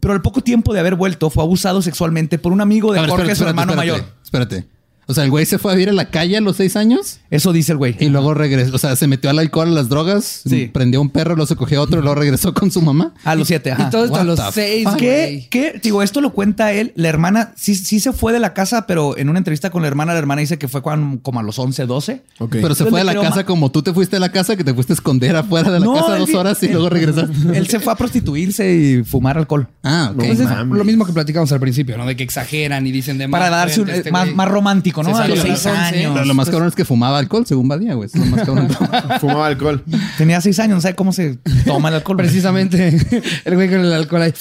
[0.00, 3.10] pero al poco tiempo de haber vuelto fue abusado sexualmente por un amigo de ver,
[3.10, 4.14] Jorge, espérate, su hermano espérate, mayor.
[4.24, 4.77] Espérate.
[5.10, 7.18] O sea, el güey se fue a vivir a la calle a los seis años
[7.30, 7.96] Eso dice el güey.
[7.98, 8.74] y luego regresó.
[8.74, 10.70] O sea, se metió al alcohol, a las drogas, Sí.
[10.72, 13.14] prendió un perro, luego se cogió otro y luego regresó con su mamá.
[13.24, 13.84] A los siete, ajá.
[13.88, 14.96] Y todo esto a los seis, fuck?
[14.98, 15.46] ¿Qué?
[15.50, 15.80] ¿Qué?
[15.82, 16.92] Digo, esto lo cuenta él.
[16.94, 19.88] La hermana sí, sí se fue de la casa, pero en una entrevista con la
[19.88, 22.22] hermana, la hermana dice que fue cuando, como a los 11, 12.
[22.38, 22.56] Ok.
[22.60, 24.64] Pero se fue de la creo casa como tú te fuiste de la casa, que
[24.64, 27.34] te fuiste a esconder afuera de la No, casa dos horas y él- luego regresaste.
[27.58, 29.68] Él se fue a prostituirse y fumar alcohol.
[29.82, 30.22] Ah, ok.
[30.22, 30.76] Entonces, mames.
[30.78, 32.04] lo mismo que platicamos al principio, ¿no?
[32.06, 33.40] De que exageran y dicen de más.
[33.40, 35.16] Para darse un, este más romántico, ¿no?
[35.16, 35.78] Se A los seis las 11.
[35.78, 36.12] años.
[36.14, 38.06] Pero lo más cabrón es que fumaba alcohol, según Badía, güey.
[38.06, 38.68] Es lo más cabrón.
[39.20, 39.82] Fumaba alcohol.
[40.16, 42.16] Tenía seis años, no sabe cómo se toma el alcohol.
[42.16, 42.88] Precisamente
[43.44, 44.34] el güey con el alcohol ahí.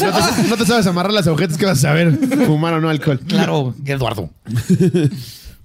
[0.00, 2.18] No te, no te sabes amarrar las agujetas que vas a saber.
[2.46, 3.20] Fumar o no alcohol.
[3.26, 4.30] Claro, Eduardo.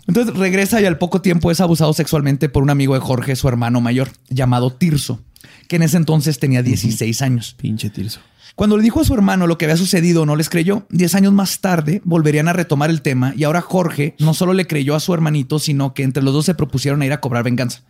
[0.08, 3.47] Entonces regresa y al poco tiempo es abusado sexualmente por un amigo de Jorge, su
[3.47, 5.21] hermano mayor, llamado Tirso,
[5.67, 7.56] que en ese entonces tenía 16 años.
[7.58, 8.19] Pinche tirso.
[8.55, 10.85] Cuando le dijo a su hermano lo que había sucedido, no les creyó.
[10.89, 14.67] Diez años más tarde volverían a retomar el tema y ahora Jorge no solo le
[14.67, 17.43] creyó a su hermanito, sino que entre los dos se propusieron a ir a cobrar
[17.43, 17.81] venganza.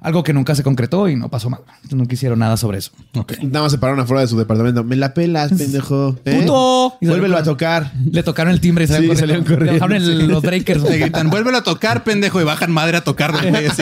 [0.00, 1.60] Algo que nunca se concretó y no pasó mal.
[1.90, 2.90] No quisieron nada sobre eso.
[3.14, 3.38] Ok.
[3.42, 4.84] Nada más se pararon afuera de su departamento.
[4.84, 6.14] Me la pelas, pendejo.
[6.26, 6.40] ¿Eh?
[6.42, 6.98] ¡Puto!
[7.00, 7.90] Y Vuélvelo a tocar.
[8.10, 9.46] Le tocaron el timbre y salieron Sí, corriendo.
[9.48, 10.82] salieron Le bajaron corriendo, el- los breakers.
[10.82, 13.76] Le gritan, vuélvelo a tocar, pendejo, y bajan madre a tocarlo, gracias.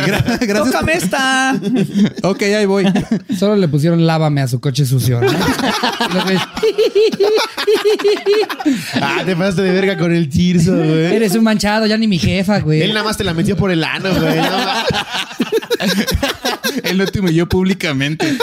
[0.64, 1.60] ¡Tócame esta!
[2.22, 2.84] Ok, ahí voy.
[3.36, 5.20] Solo le pusieron lávame a su coche sucio,
[9.00, 11.14] Ah, te pasaste de verga con el tirso, güey.
[11.16, 12.82] Eres un manchado, ya ni mi jefa, güey.
[12.82, 14.38] Él nada más te la metió por el ano, güey.
[16.12, 16.28] No,
[16.84, 18.36] Él lo te humilló públicamente.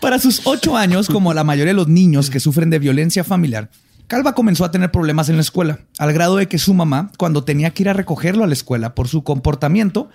[0.00, 3.70] Para sus ocho años, como la mayoría de los niños que sufren de violencia familiar,
[4.06, 7.44] Calva comenzó a tener problemas en la escuela, al grado de que su mamá, cuando
[7.44, 10.08] tenía que ir a recogerlo a la escuela por su comportamiento,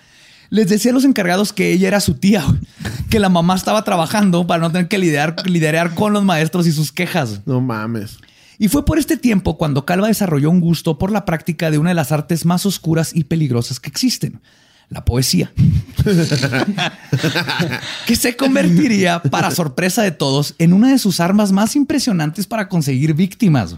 [0.50, 2.44] les decía a los encargados que ella era su tía,
[3.10, 6.72] que la mamá estaba trabajando para no tener que lidiar, lidiar con los maestros y
[6.72, 7.42] sus quejas.
[7.46, 8.18] no mames.
[8.64, 11.90] Y fue por este tiempo cuando Calva desarrolló un gusto por la práctica de una
[11.90, 14.40] de las artes más oscuras y peligrosas que existen,
[14.88, 15.52] la poesía.
[18.08, 22.70] que se convertiría, para sorpresa de todos, en una de sus armas más impresionantes para
[22.70, 23.76] conseguir víctimas.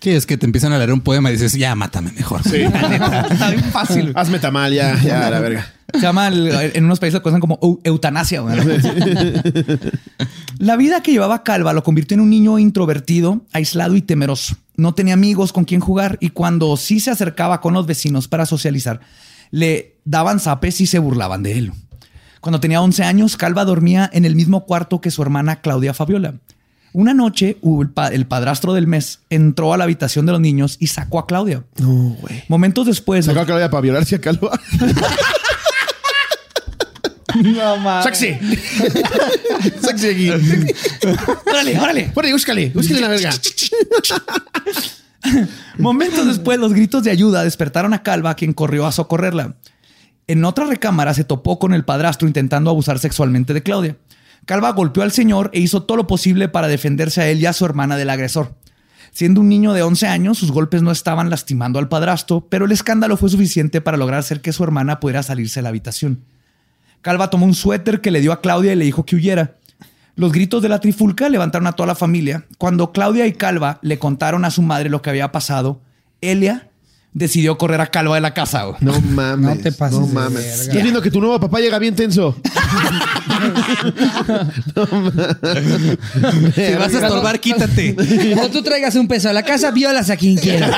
[0.00, 2.44] Sí, es que te empiezan a leer un poema y dices, ya, mátame mejor.
[2.44, 2.56] Sí.
[2.62, 4.12] Está bien fácil.
[4.14, 5.66] Hazme tamal, ya, ya, a la verga.
[5.94, 8.40] Se llama, el- en unos países lo conocen como eu- eutanasia.
[8.40, 8.56] güey.
[10.62, 14.54] La vida que llevaba Calva lo convirtió en un niño introvertido, aislado y temeroso.
[14.76, 18.46] No tenía amigos con quien jugar y cuando sí se acercaba con los vecinos para
[18.46, 19.00] socializar,
[19.50, 21.72] le daban zapes y se burlaban de él.
[22.40, 26.34] Cuando tenía 11 años, Calva dormía en el mismo cuarto que su hermana Claudia Fabiola.
[26.92, 27.56] Una noche,
[28.12, 31.64] el padrastro del mes entró a la habitación de los niños y sacó a Claudia.
[31.80, 32.44] No, güey.
[32.46, 34.52] Momentos después, Sacó a Claudia para violarse a Calva.
[37.42, 38.04] No mames.
[38.04, 38.38] ¡Sexy!
[39.80, 40.30] ¡Sexy aquí!
[41.46, 42.12] ¡Órale, órale!
[42.14, 42.70] ¡Órale, búscale!
[42.74, 43.30] ¡Búscale la verga!
[45.78, 49.54] Momentos después, los gritos de ayuda despertaron a Calva, quien corrió a socorrerla.
[50.26, 53.96] En otra recámara se topó con el padrastro intentando abusar sexualmente de Claudia.
[54.44, 57.52] Calva golpeó al señor e hizo todo lo posible para defenderse a él y a
[57.52, 58.54] su hermana del agresor.
[59.12, 62.72] Siendo un niño de 11 años, sus golpes no estaban lastimando al padrastro, pero el
[62.72, 66.24] escándalo fue suficiente para lograr hacer que su hermana pudiera salirse de la habitación.
[67.02, 69.56] Calva tomó un suéter que le dio a Claudia y le dijo que huyera.
[70.14, 72.46] Los gritos de la trifulca levantaron a toda la familia.
[72.58, 75.80] Cuando Claudia y Calva le contaron a su madre lo que había pasado,
[76.20, 76.70] Elia
[77.14, 78.64] decidió correr a Calva de la casa.
[78.64, 78.76] güey.
[78.80, 79.56] No mames.
[79.56, 80.34] No te pases No de mames.
[80.44, 80.62] verga.
[80.62, 82.36] Estás viendo que tu nuevo papá llega bien tenso.
[86.54, 87.94] Si vas a estorbar, quítate.
[88.34, 90.70] Cuando tú traigas un peso a la casa, violas a quien quieras.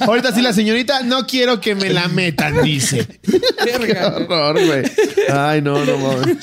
[0.00, 3.06] Ahorita sí la señorita, no quiero que me la metan, dice.
[3.22, 4.82] Qué horror, güey.
[5.32, 6.36] Ay, no, no mames.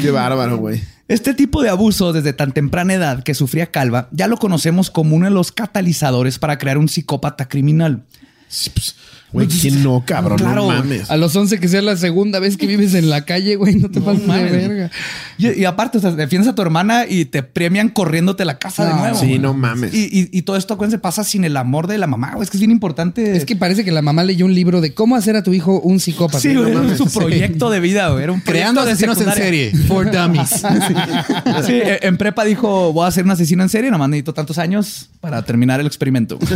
[0.00, 0.82] Qué bárbaro, güey.
[1.08, 5.16] Este tipo de abuso desde tan temprana edad que sufría Calva ya lo conocemos como
[5.16, 8.04] uno de los catalizadores para crear un psicópata criminal.
[8.52, 8.94] Sí, pues,
[9.32, 10.36] Güey, ¿quién no, cabrón?
[10.36, 10.56] Claro.
[10.56, 11.10] No mames.
[11.10, 13.90] A los 11 que sea la segunda vez que vives en la calle, güey, no
[13.90, 14.52] te pases de mames.
[14.52, 14.90] verga.
[15.38, 18.84] Y, y aparte, o sea, defiendes a tu hermana y te premian corriéndote la casa
[18.84, 19.18] de No, nuevo.
[19.18, 19.38] Sí, güey.
[19.38, 19.94] no mames.
[19.94, 22.32] Y, y- y todo esto acuérdense, pasa sin el amor de la mamá.
[22.34, 22.42] güey.
[22.42, 23.34] Es que es bien importante.
[23.34, 25.80] Es que parece que la mamá leyó un libro de cómo hacer a tu hijo
[25.80, 26.38] un psicópata.
[26.38, 26.98] sí, No güey, mames.
[26.98, 28.10] su proyecto de vida.
[28.10, 28.24] güey.
[28.24, 29.72] Era un Creando proyecto de asesinos en serie.
[29.88, 30.50] For dummies.
[31.66, 35.08] Sí, en prepa dijo, voy a ser un asesino en serie, nomás necesito tantos años
[35.22, 36.38] para terminar el experimento.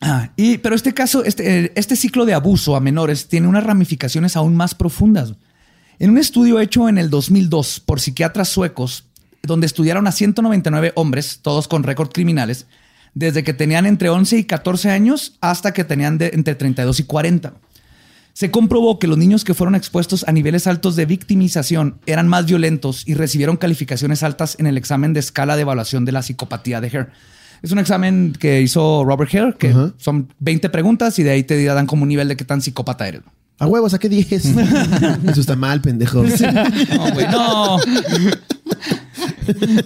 [0.00, 3.64] Ah, y, pero este caso, este, eh, este ciclo de abuso a menores tiene unas
[3.64, 5.34] ramificaciones aún más profundas.
[5.98, 9.04] En un estudio hecho en el 2002 por psiquiatras suecos,
[9.42, 12.66] donde estudiaron a 199 hombres, todos con récord criminales,
[13.14, 17.54] desde que tenían entre 11 y 14 años hasta que tenían entre 32 y 40.
[18.32, 22.46] Se comprobó que los niños que fueron expuestos a niveles altos de victimización eran más
[22.46, 26.80] violentos y recibieron calificaciones altas en el examen de escala de evaluación de la psicopatía
[26.80, 27.08] de Hare.
[27.62, 31.62] Es un examen que hizo Robert Hare, que son 20 preguntas y de ahí te
[31.64, 33.22] dan como un nivel de qué tan psicópata eres.
[33.58, 34.32] A huevos, saqué 10.
[35.28, 36.22] Eso está mal, pendejo.
[36.22, 37.78] No, güey, no.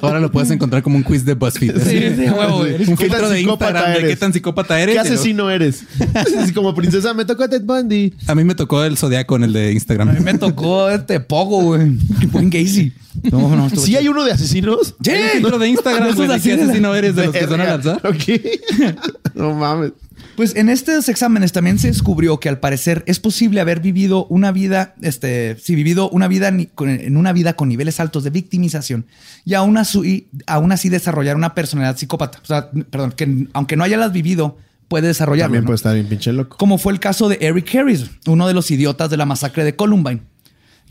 [0.01, 1.79] Ahora lo puedes encontrar como un quiz de BuzzFeed.
[1.83, 2.59] Sí, sí, huevo.
[2.61, 4.95] Un ¿Qué tan filtro de Instagram de qué tan psicópata eres.
[4.95, 5.85] ¿Qué asesino eres?
[6.41, 8.15] Así como princesa, me tocó Ted Bundy.
[8.27, 10.23] A mí me tocó el zodiaco en el de A mí Instagram.
[10.23, 11.91] me tocó este poco, güey.
[12.33, 12.93] Buen Gacy.
[13.31, 14.95] No, no, ¿Sí hay uno de asesinos?
[15.03, 15.11] Sí.
[15.11, 17.93] Un filtro de Instagram, güey, qué asesino eres de los que son al Verga.
[17.95, 18.07] azar.
[18.07, 18.95] Ok.
[19.35, 19.93] No mames.
[20.37, 24.53] Pues en estos exámenes también se descubrió que al parecer es posible haber vivido una
[24.53, 29.07] vida, este, si vivido una vida en una vida con niveles altos de victimización
[29.45, 32.39] y aún así, aún así desarrollar una personalidad psicópata.
[32.43, 34.57] O sea, perdón, que aunque no hayas vivido,
[34.89, 35.47] puede desarrollarlo.
[35.49, 35.69] También ¿no?
[35.69, 36.57] puede estar bien pinche loco.
[36.57, 39.77] Como fue el caso de Eric Harris, uno de los idiotas de la masacre de
[39.77, 40.23] Columbine,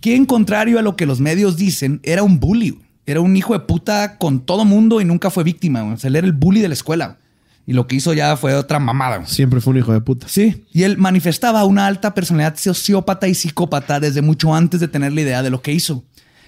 [0.02, 2.80] quien contrario a lo que los medios dicen, era un bully.
[3.06, 5.84] Era un hijo de puta con todo mundo y nunca fue víctima.
[5.84, 7.18] O sea, él era el bully de la escuela.
[7.66, 9.26] Y lo que hizo ya fue otra mamada.
[9.26, 10.28] Siempre fue un hijo de puta.
[10.28, 15.14] Sí, y él manifestaba una alta personalidad sociópata y psicópata desde mucho antes de tener
[15.14, 16.04] la idea de lo que hizo.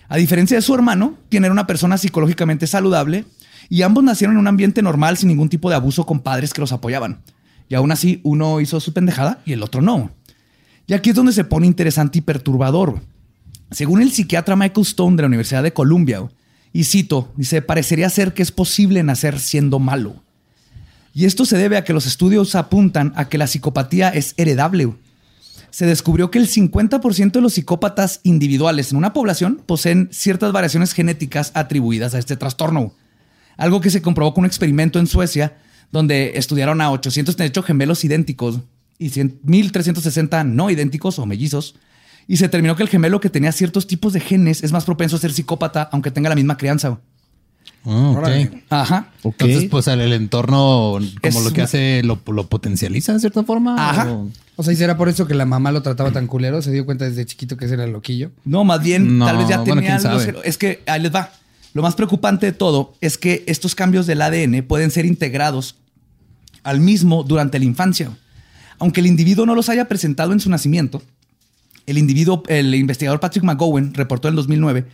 [0.09, 3.25] A diferencia de su hermano, quien era una persona psicológicamente saludable,
[3.69, 6.61] y ambos nacieron en un ambiente normal sin ningún tipo de abuso con padres que
[6.61, 7.21] los apoyaban.
[7.69, 10.11] Y aún así, uno hizo su pendejada y el otro no.
[10.85, 13.01] Y aquí es donde se pone interesante y perturbador.
[13.71, 16.27] Según el psiquiatra Michael Stone de la Universidad de Columbia,
[16.71, 20.24] y cito, dice, parecería ser que es posible nacer siendo malo.
[21.15, 24.93] Y esto se debe a que los estudios apuntan a que la psicopatía es heredable.
[25.69, 30.91] Se descubrió que el 50% de los psicópatas individuales en una población poseen ciertas variaciones
[30.91, 32.93] genéticas atribuidas a este trastorno.
[33.55, 35.55] Algo que se comprobó con un experimento en Suecia,
[35.89, 38.59] donde estudiaron a 838 gemelos idénticos
[38.97, 41.75] y 100 1.360 no idénticos o mellizos.
[42.27, 45.15] Y se determinó que el gemelo que tenía ciertos tipos de genes es más propenso
[45.15, 46.99] a ser psicópata, aunque tenga la misma crianza.
[47.83, 48.17] Ok.
[48.17, 48.63] Órale.
[48.69, 49.11] Ajá.
[49.23, 53.19] Entonces, pues el, el entorno, como Es lo que una- hace, lo, lo potencializa de
[53.19, 53.75] cierta forma.
[53.89, 54.11] Ajá.
[54.11, 56.61] o- O sea, y será por eso que la mamá lo trataba tan culero.
[56.61, 58.31] Se dio cuenta desde chiquito que ese era el loquillo.
[58.45, 60.33] No, más bien, No, tal vez ya bueno, tenía sabe.
[60.45, 61.31] Es que ahí les va.
[61.73, 65.75] Lo más preocupante de todo es que estos cambios del ADN pueden ser integrados
[66.63, 68.09] al mismo durante la infancia.
[68.79, 71.01] Aunque el individuo no los haya presentado en su nacimiento,
[71.85, 74.85] el individuo, el investigador Patrick McGowan reportó en el 2009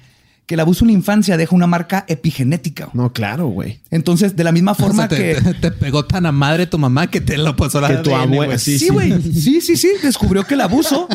[0.51, 2.89] que el abuso en la infancia deja una marca epigenética.
[2.91, 3.79] No, claro, güey.
[3.89, 5.41] Entonces, de la misma O forma sea, te, que...
[5.41, 8.13] te- te pegó tan a madre tu mamá que te lo pasó la Que tu
[8.13, 8.59] abuela- güey.
[8.59, 9.13] sí, Sí, güey.
[9.33, 9.87] Sí, sí, sí.
[10.03, 11.07] Descubrió que el abuso,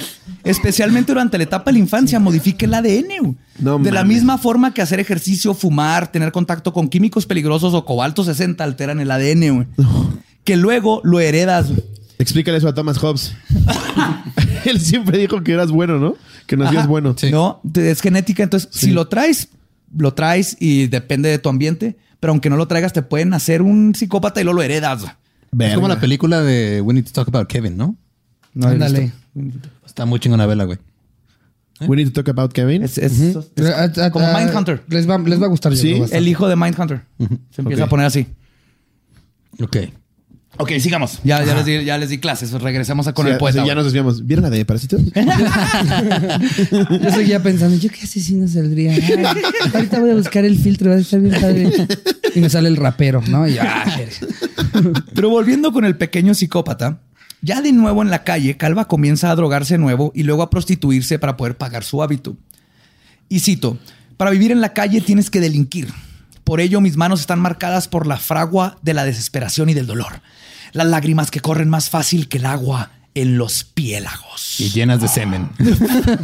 [0.42, 3.08] especialmente durante la etapa de la infancia, modifica el ADN.
[3.20, 3.34] güey.
[3.58, 7.84] No de la misma forma que hacer ejercicio, fumar, tener contacto con químicos peligrosos o
[7.84, 9.66] cobalto 60 alteran el ADN, güey.
[10.44, 11.68] Que luego lo heredas.
[11.68, 11.82] güey.
[12.18, 13.34] Explícale eso a Thomas Hobbes.
[14.70, 16.14] Él siempre dijo que eras bueno, ¿no?
[16.46, 16.88] Que nacías Ajá.
[16.88, 17.14] bueno.
[17.30, 18.42] No, te- es genética.
[18.42, 19.48] Entonces, si lo traes,
[19.96, 21.96] lo traes y depende de tu ambiente.
[22.20, 25.04] Pero aunque no lo traigas, te pueden hacer un psicópata y luego lo heredas.
[25.58, 27.96] Es como la película de We Need to Talk About Kevin, ¿no?
[28.54, 29.12] No Ándale.
[29.84, 30.78] Está muy chingona vela, güey.
[31.80, 32.82] We need to talk about Kevin.
[32.82, 34.82] Es, es- es A- a- como Mindhunter.
[34.88, 35.72] Les va, les va a gustar.
[35.72, 36.02] yo Sí.
[36.10, 37.02] El hijo de Mindhunter.
[37.50, 38.26] Se empieza a poner así.
[39.60, 39.76] Ok.
[40.58, 41.20] Ok, sigamos.
[41.24, 42.50] Ya, ya, les, di, ya les di clases.
[42.52, 43.60] Regresemos a con Sí, el poeta.
[43.62, 44.26] sí, ya nos desviamos.
[44.26, 45.00] ¿Vieron la de Parásitos?
[47.02, 48.92] Yo seguía pensando, ¿yo qué asesino saldría?
[48.92, 49.22] Ay,
[49.74, 51.70] ahorita voy a buscar el filtro, va a estar bien padre.
[52.34, 53.46] Y me sale el rapero, ¿no?
[53.48, 53.84] Y yo, ah,
[55.14, 57.00] Pero volviendo con el pequeño psicópata,
[57.42, 60.50] ya de nuevo en la calle, Calva comienza a drogarse de nuevo y luego a
[60.50, 62.36] prostituirse para poder pagar su hábito.
[63.28, 63.78] Y cito,
[64.16, 65.88] para vivir en la calle tienes que delinquir.
[66.44, 70.20] Por ello mis manos están marcadas por la fragua de la desesperación y del dolor.
[70.72, 74.60] Las lágrimas que corren más fácil que el agua en los piélagos.
[74.60, 75.48] Y llenas de semen.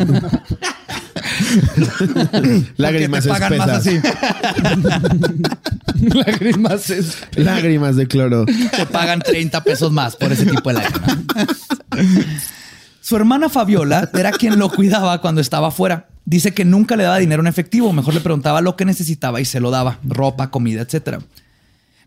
[2.77, 4.05] Lágrimas te pagan más espesas.
[4.05, 4.13] así.
[6.15, 7.17] lágrimas es.
[7.37, 8.45] Lágrimas de cloro.
[8.45, 11.19] Te pagan 30 pesos más por ese tipo de lágrimas.
[13.01, 16.09] Su hermana Fabiola era quien lo cuidaba cuando estaba afuera.
[16.25, 19.45] Dice que nunca le daba dinero en efectivo, mejor le preguntaba lo que necesitaba y
[19.45, 21.19] se lo daba, ropa, comida, etcétera.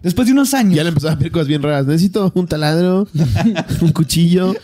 [0.05, 1.87] Después de unos años, Ya le empezaba a pedir cosas bien raras.
[1.87, 3.07] Necesito un taladro,
[3.81, 4.55] un cuchillo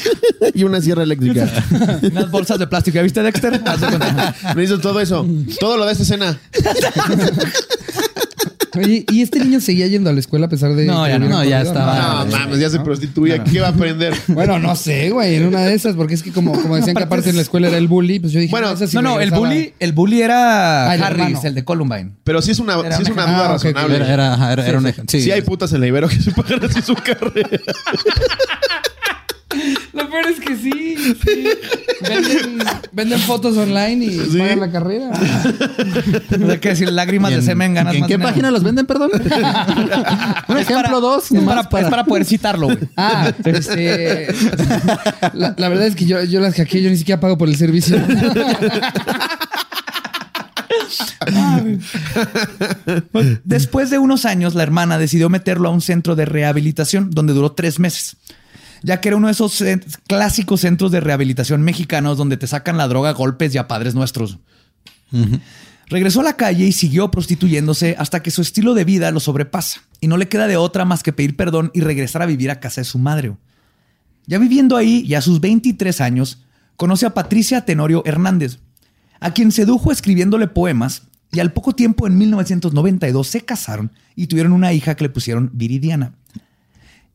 [0.54, 1.50] y una sierra eléctrica.
[2.02, 2.96] unas bolsas de plástico.
[2.96, 3.62] ¿Ya viste Dexter?
[3.62, 4.34] Cuenta.
[4.54, 5.26] Necesito todo eso.
[5.58, 6.38] Todo lo de esta escena.
[8.76, 10.84] Oye, ¿y este niño seguía yendo a la escuela a pesar de.
[10.86, 13.42] No, que ya no, ya estaba- No mames, ya se prostituía.
[13.42, 14.14] ¿Qué va a aprender?
[14.28, 17.02] Bueno, no sé, güey, en una de esas, porque es que como, como decían que
[17.02, 19.30] aparte en la escuela era el bully, pues yo dije, Bueno, no, sí No, el
[19.32, 21.40] bully, el bully era Ah, el Harris, hermano.
[21.44, 22.12] el de Columbine.
[22.24, 23.96] Pero sí es una, Era sí es una- una duda Ah, razonable.
[23.96, 25.18] Era, un ejemplo.
[25.20, 25.30] Sí.
[25.30, 27.48] hay putas en la Ibero que se pagan así su carrera.
[29.92, 30.94] Lo peor es que sí.
[30.96, 31.44] sí.
[32.08, 32.58] Venden,
[32.92, 34.38] venden fotos online y Sí.
[34.38, 35.10] pagan la carrera.
[36.42, 38.28] O sea, que decir lágrimas ¿Y de en- semen ganas ¿En más qué dinero.
[38.30, 39.10] página los venden, perdón?
[40.48, 41.30] un Es ejemplo para- dos.
[41.32, 42.78] Es para, es para poder citarlo, güey.
[42.96, 44.28] Ah, este.
[45.34, 47.56] La, la verdad es que yo, yo las hackeé, yo ni siquiera pago por el
[47.56, 48.00] servicio.
[53.44, 57.52] Después de unos años, la hermana decidió meterlo a un centro de rehabilitación donde duró
[57.52, 58.16] tres meses,
[58.82, 59.62] ya que era uno de esos
[60.06, 63.94] clásicos centros de rehabilitación mexicanos donde te sacan la droga a golpes y a padres
[63.94, 64.38] nuestros.
[65.88, 69.82] Regresó a la calle y siguió prostituyéndose hasta que su estilo de vida lo sobrepasa
[70.00, 72.60] y no le queda de otra más que pedir perdón y regresar a vivir a
[72.60, 73.36] casa de su madre.
[74.26, 76.44] Ya viviendo ahí y a sus 23 años,
[76.76, 78.60] conoce a Patricia Tenorio Hernández,
[79.18, 84.52] a quien sedujo escribiéndole poemas y al poco tiempo, en 1992, se casaron y tuvieron
[84.52, 86.14] una hija que le pusieron Viridiana.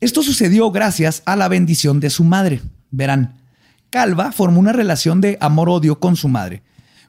[0.05, 2.61] Esto sucedió gracias a la bendición de su madre.
[2.91, 3.41] Verán,
[3.89, 6.61] Calva formó una relación de amor-odio con su madre,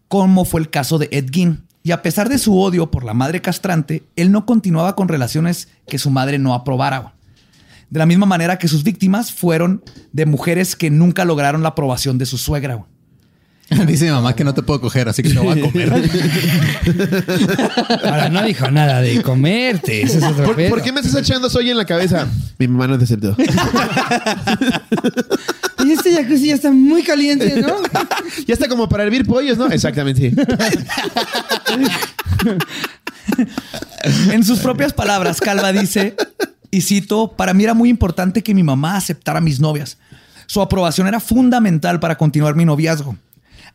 [0.08, 1.66] como fue el caso de Ed Gein.
[1.82, 5.68] Y a pesar de su odio por la madre castrante, él no continuaba con relaciones
[5.86, 7.16] que su madre no aprobara.
[7.90, 12.16] De la misma manera que sus víctimas fueron de mujeres que nunca lograron la aprobación
[12.16, 12.86] de su suegra.
[13.86, 15.92] Dice mi mamá que no te puedo coger, así que te voy a comer.
[18.04, 20.02] Ahora no dijo nada de comerte.
[20.02, 20.70] Ese es otro ¿Por, pedo.
[20.70, 22.28] por qué me estás echando soy en la cabeza?
[22.58, 23.36] Mi mamá no te aceptó.
[25.84, 27.76] Y este jacuzzi ya está muy caliente, ¿no?
[28.44, 29.68] Ya está como para hervir pollos, ¿no?
[29.68, 30.34] Exactamente.
[34.32, 36.16] En sus propias palabras, Calva dice,
[36.72, 39.96] y cito, para mí era muy importante que mi mamá aceptara a mis novias.
[40.46, 43.16] Su aprobación era fundamental para continuar mi noviazgo.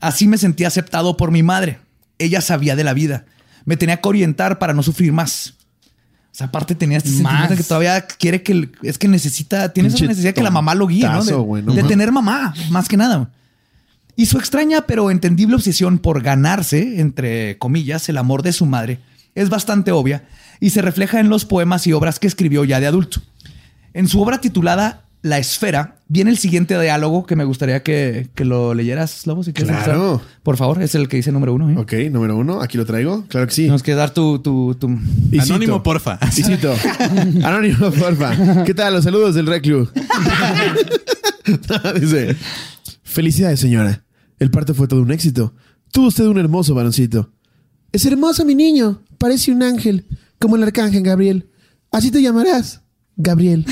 [0.02, 1.80] Así me sentía aceptado por mi madre.
[2.18, 3.26] Ella sabía de la vida.
[3.66, 5.54] Me tenía que orientar para no sufrir más.
[6.32, 8.72] O sea, aparte tenía este sentimiento de que todavía quiere que...
[8.84, 9.72] Es que necesita...
[9.72, 11.24] Tiene esa necesidad que la mamá lo guíe, ¿no?
[11.24, 13.32] De, tontazo, güey, no de tener mamá, más que nada.
[14.16, 19.00] Y su extraña pero entendible obsesión por ganarse, entre comillas, el amor de su madre
[19.36, 20.26] es bastante obvia
[20.60, 23.22] y se refleja en los poemas y obras que escribió ya de adulto.
[23.94, 28.44] En su obra titulada La Esfera viene el siguiente diálogo que me gustaría que, que
[28.44, 29.76] lo leyeras, Lobo, si quieres.
[29.84, 30.14] Claro.
[30.14, 30.28] empezar.
[30.42, 31.70] Por favor, es el que dice número uno.
[31.70, 31.76] ¿eh?
[31.78, 32.60] Ok, número uno.
[32.62, 33.26] Aquí lo traigo.
[33.28, 33.68] Claro que sí.
[33.68, 34.40] Nos quieres dar tu...
[34.40, 34.88] tu, tu...
[35.40, 36.18] Anónimo, porfa.
[36.36, 36.74] Y cito.
[37.44, 38.64] Anónimo, porfa.
[38.64, 38.96] ¿Qué tal?
[38.96, 39.88] Los saludos del Reclu.
[42.00, 42.36] Dice:
[43.04, 44.04] Felicidades, señora.
[44.40, 45.54] El parto fue todo un éxito.
[45.92, 47.32] Tuvo usted un hermoso varoncito.
[47.92, 49.04] Es hermoso, mi niño.
[49.18, 50.08] Parece un ángel,
[50.40, 51.50] como el arcángel Gabriel.
[51.92, 52.82] Así te llamarás,
[53.18, 53.66] Gabriel.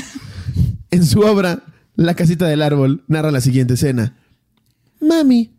[0.90, 1.62] En su obra,
[1.96, 4.16] La casita del árbol, narra la siguiente escena.
[5.00, 5.50] Mami,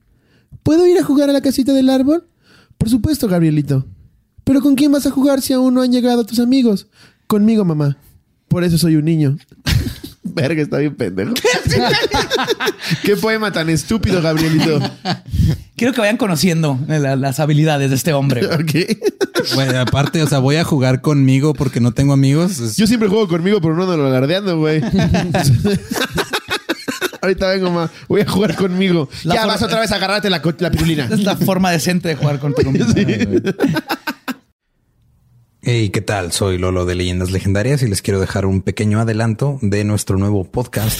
[0.64, 2.26] ¿puedo ir a jugar a la casita del árbol?
[2.78, 3.86] Por supuesto, Gabrielito.
[4.44, 6.88] Pero ¿con quién vas a jugar si aún no han llegado tus amigos?
[7.28, 7.98] Conmigo, mamá.
[8.48, 9.38] Por eso soy un niño.
[10.24, 11.34] Verga, está bien pendejo.
[13.04, 14.80] Qué poema tan estúpido, Gabrielito.
[15.82, 18.46] Quiero que vayan conociendo la- las habilidades de este hombre.
[18.46, 18.60] güey.
[18.62, 18.72] Ok.
[19.56, 22.60] Güey, aparte, o sea, voy a jugar conmigo porque no tengo amigos.
[22.60, 24.80] Es- Yo siempre juego conmigo, pero no ando alardeando, güey.
[27.24, 27.90] Ahorita vengo, ma.
[28.08, 29.10] Voy a jugar conmigo.
[29.24, 31.06] La ya forma- vas otra vez a agarrarte la, la pirulina.
[31.12, 32.94] Es la forma decente de jugar contigo mismo.
[35.64, 36.32] Hey, ¿qué tal?
[36.32, 40.44] Soy Lolo de Leyendas Legendarias y les quiero dejar un pequeño adelanto de nuestro nuevo
[40.44, 41.00] podcast.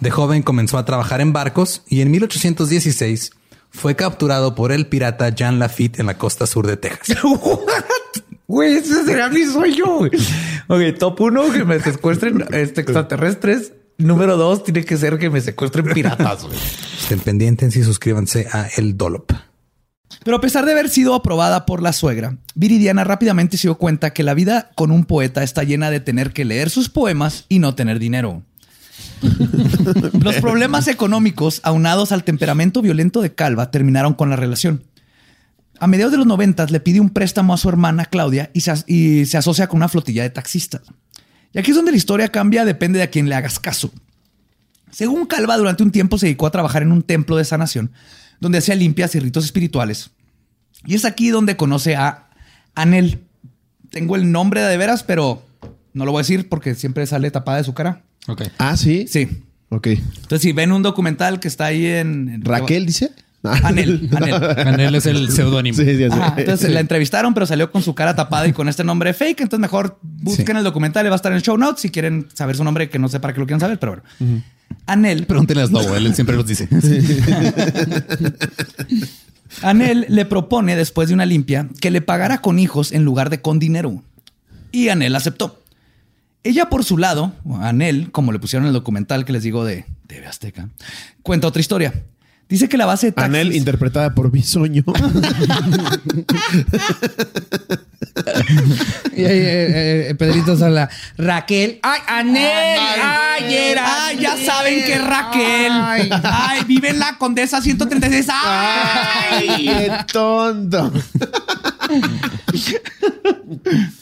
[0.00, 3.32] De joven comenzó a trabajar en barcos y en 1816
[3.68, 7.18] fue capturado por el pirata Jean Lafitte en la costa sur de Texas.
[8.46, 10.00] Güey, ese será mi sueño.
[10.66, 13.74] Ok, top uno, que me secuestren este, extraterrestres.
[13.96, 16.48] Número dos, tiene que ser que me secuestren piratas.
[17.00, 19.30] Estén pendientes y suscríbanse a El Dolop.
[20.24, 24.12] Pero a pesar de haber sido aprobada por la suegra, Viridiana rápidamente se dio cuenta
[24.12, 27.60] que la vida con un poeta está llena de tener que leer sus poemas y
[27.60, 28.42] no tener dinero.
[30.20, 34.82] Los problemas económicos, aunados al temperamento violento de Calva, terminaron con la relación.
[35.78, 39.38] A mediados de los noventas le pide un préstamo a su hermana Claudia y se,
[39.38, 40.82] asocia con una flotilla de taxistas.
[41.52, 43.90] Y aquí es donde la historia cambia, depende de a quién le hagas caso.
[44.90, 47.92] Según Calva, durante un tiempo se dedicó a trabajar en un templo de sanación,
[48.40, 50.10] donde hacía limpias y ritos espirituales.
[50.84, 52.28] Y es aquí donde conoce a
[52.74, 53.24] Anel.
[53.90, 55.42] Tengo el nombre de veras, pero
[55.92, 58.02] no lo voy a decir porque siempre sale tapada de su cara.
[58.26, 58.42] Ok.
[58.58, 59.06] Ah, sí.
[59.08, 59.28] Sí.
[59.70, 59.86] Ok.
[59.88, 62.28] Entonces, si ven un documental que está ahí en...
[62.28, 63.10] en- Raquel dice.
[63.42, 64.34] Anel, Anel.
[64.34, 65.74] Anel es el seudónimo.
[65.76, 66.18] Sí, sí, sí.
[66.36, 69.40] Entonces la entrevistaron, pero salió con su cara tapada y con este nombre fake.
[69.40, 72.56] Entonces mejor busquen el documental, va a estar en el show notes si quieren saber
[72.56, 74.42] su nombre, que no sé para qué lo quieran saber, pero bueno.
[74.86, 76.68] Anel, Pregúntenle a Slobo, él siempre los dice.
[79.62, 83.40] Anel le propone, después de una limpia, que le pagara con hijos en lugar de
[83.40, 84.02] con dinero.
[84.72, 85.62] Y Anel aceptó.
[86.42, 89.84] Ella, por su lado, Anel, como le pusieron en el documental que les digo de
[90.06, 90.68] TV Azteca,
[91.22, 91.92] cuenta otra historia.
[92.48, 93.28] Dice que la base de taxis...
[93.28, 94.84] Anel, interpretada por Bisoño.
[99.12, 100.88] Y ahí, eh, eh, Pedrito Sola.
[101.16, 101.78] Raquel.
[101.82, 102.78] ¡Ay, Anel!
[102.80, 104.06] ¡Ay, era!
[104.06, 105.72] ¡Ay, ya saben que es Raquel!
[105.72, 106.10] Ay.
[106.24, 108.26] ¡Ay, vive en la Condesa 136!
[108.32, 109.66] ¡Ay!
[109.66, 110.92] ¡Qué tonto!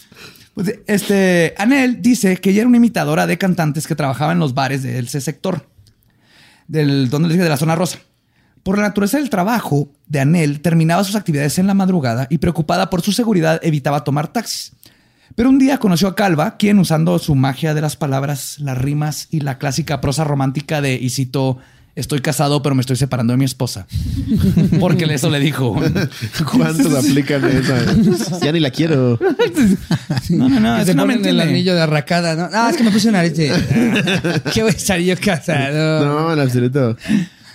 [0.87, 4.83] Este, Anel dice que ella era una imitadora de cantantes que trabajaba en los bares
[4.83, 5.69] de ese sector,
[6.67, 7.99] del, donde dije, de la zona rosa.
[8.63, 12.91] Por la naturaleza del trabajo de Anel, terminaba sus actividades en la madrugada y preocupada
[12.91, 14.73] por su seguridad evitaba tomar taxis.
[15.35, 19.29] Pero un día conoció a Calva, quien usando su magia de las palabras, las rimas
[19.31, 21.11] y la clásica prosa romántica de, y
[21.99, 23.87] estoy casado pero me estoy separando de mi esposa.
[24.81, 25.77] Porque eso le dijo.
[26.53, 28.41] ¿Cuántos aplican esa?
[28.41, 29.19] Ya ni la quiero.
[30.31, 32.49] No, no, no, Que es se una ponen el anillo de arracada, ¿no?
[32.49, 33.51] No, es que me puse un arete.
[33.51, 36.05] Ah, ¿Qué voy a estar yo casado?
[36.05, 36.97] No, en absoluto.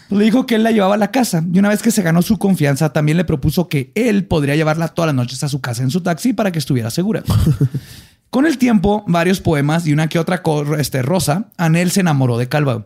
[0.10, 2.22] Le dijo que él la llevaba a la casa y una vez que se ganó
[2.22, 5.82] su confianza, también le propuso que él podría llevarla todas las noches a su casa
[5.82, 7.24] en su taxi para que estuviera segura.
[8.30, 10.42] Con el tiempo, varios poemas y una que otra
[10.80, 12.86] este, rosa, Anel se enamoró de Calva,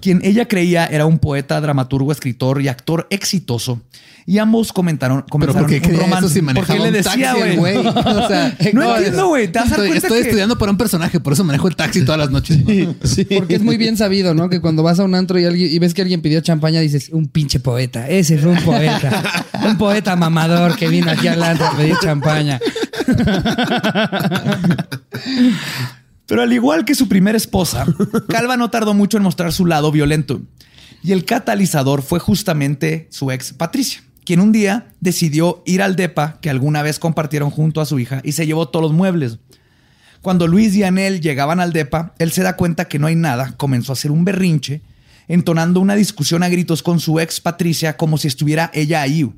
[0.00, 3.80] quien ella creía era un poeta, dramaturgo, escritor y actor exitoso.
[4.28, 6.26] Y ambos comentaron, Pero comenzaron ¿por qué un romance.
[6.26, 7.76] eso si manejaba Porque le decía, güey.
[7.86, 9.44] O sea, No entiendo, güey.
[9.44, 12.30] Estoy, cuenta estoy que- estudiando para un personaje, por eso manejo el taxi todas las
[12.32, 12.58] noches.
[13.36, 14.48] Porque es muy bien sabido, ¿no?
[14.50, 17.10] Que cuando vas a un antro y, alguien, y ves que alguien pidió champaña, dices,
[17.12, 18.08] un pinche poeta.
[18.08, 19.22] Ese fue un poeta.
[19.64, 22.58] un poeta mamador que vino aquí al antro a pedir champaña.
[26.26, 27.86] Pero al igual que su primera esposa,
[28.28, 30.40] Calva no tardó mucho en mostrar su lado violento.
[31.02, 36.38] Y el catalizador fue justamente su ex Patricia, quien un día decidió ir al DEPA
[36.40, 39.38] que alguna vez compartieron junto a su hija y se llevó todos los muebles.
[40.20, 43.52] Cuando Luis y Anel llegaban al DEPA, él se da cuenta que no hay nada,
[43.56, 44.82] comenzó a hacer un berrinche,
[45.28, 49.30] entonando una discusión a gritos con su ex Patricia como si estuviera ella ahí.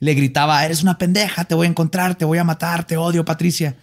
[0.00, 3.24] Le gritaba, eres una pendeja, te voy a encontrar, te voy a matar, te odio,
[3.24, 3.76] Patricia.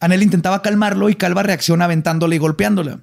[0.00, 3.00] Anel intentaba calmarlo y Calva reacciona aventándole y golpeándola.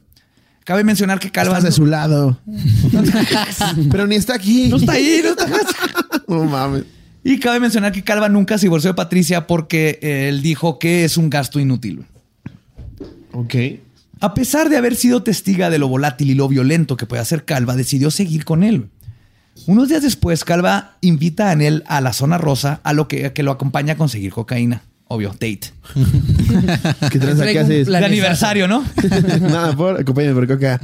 [0.63, 2.41] Cabe mencionar que Calva Estás de su lado.
[3.91, 4.67] Pero ni está aquí.
[4.67, 5.47] no está ahí, no está
[6.27, 6.83] No mames.
[7.23, 11.05] Y cabe mencionar que Calva nunca se divorció de Patricia porque eh, él dijo que
[11.05, 12.05] es un gasto inútil.
[13.31, 13.55] Ok.
[14.19, 17.45] A pesar de haber sido testiga de lo volátil y lo violento que puede hacer
[17.45, 18.89] Calva, decidió seguir con él.
[19.67, 23.51] Unos días después, Calva invita a Anel a la zona rosa, a lo que lo
[23.51, 24.81] acompaña a conseguir cocaína.
[25.09, 25.61] Obvio, date.
[27.11, 27.87] ¿Qué traes aquí Traigo un haces?
[27.87, 28.83] De aniversario, ¿no?
[29.41, 30.81] Nada, por, acompáñame por coca.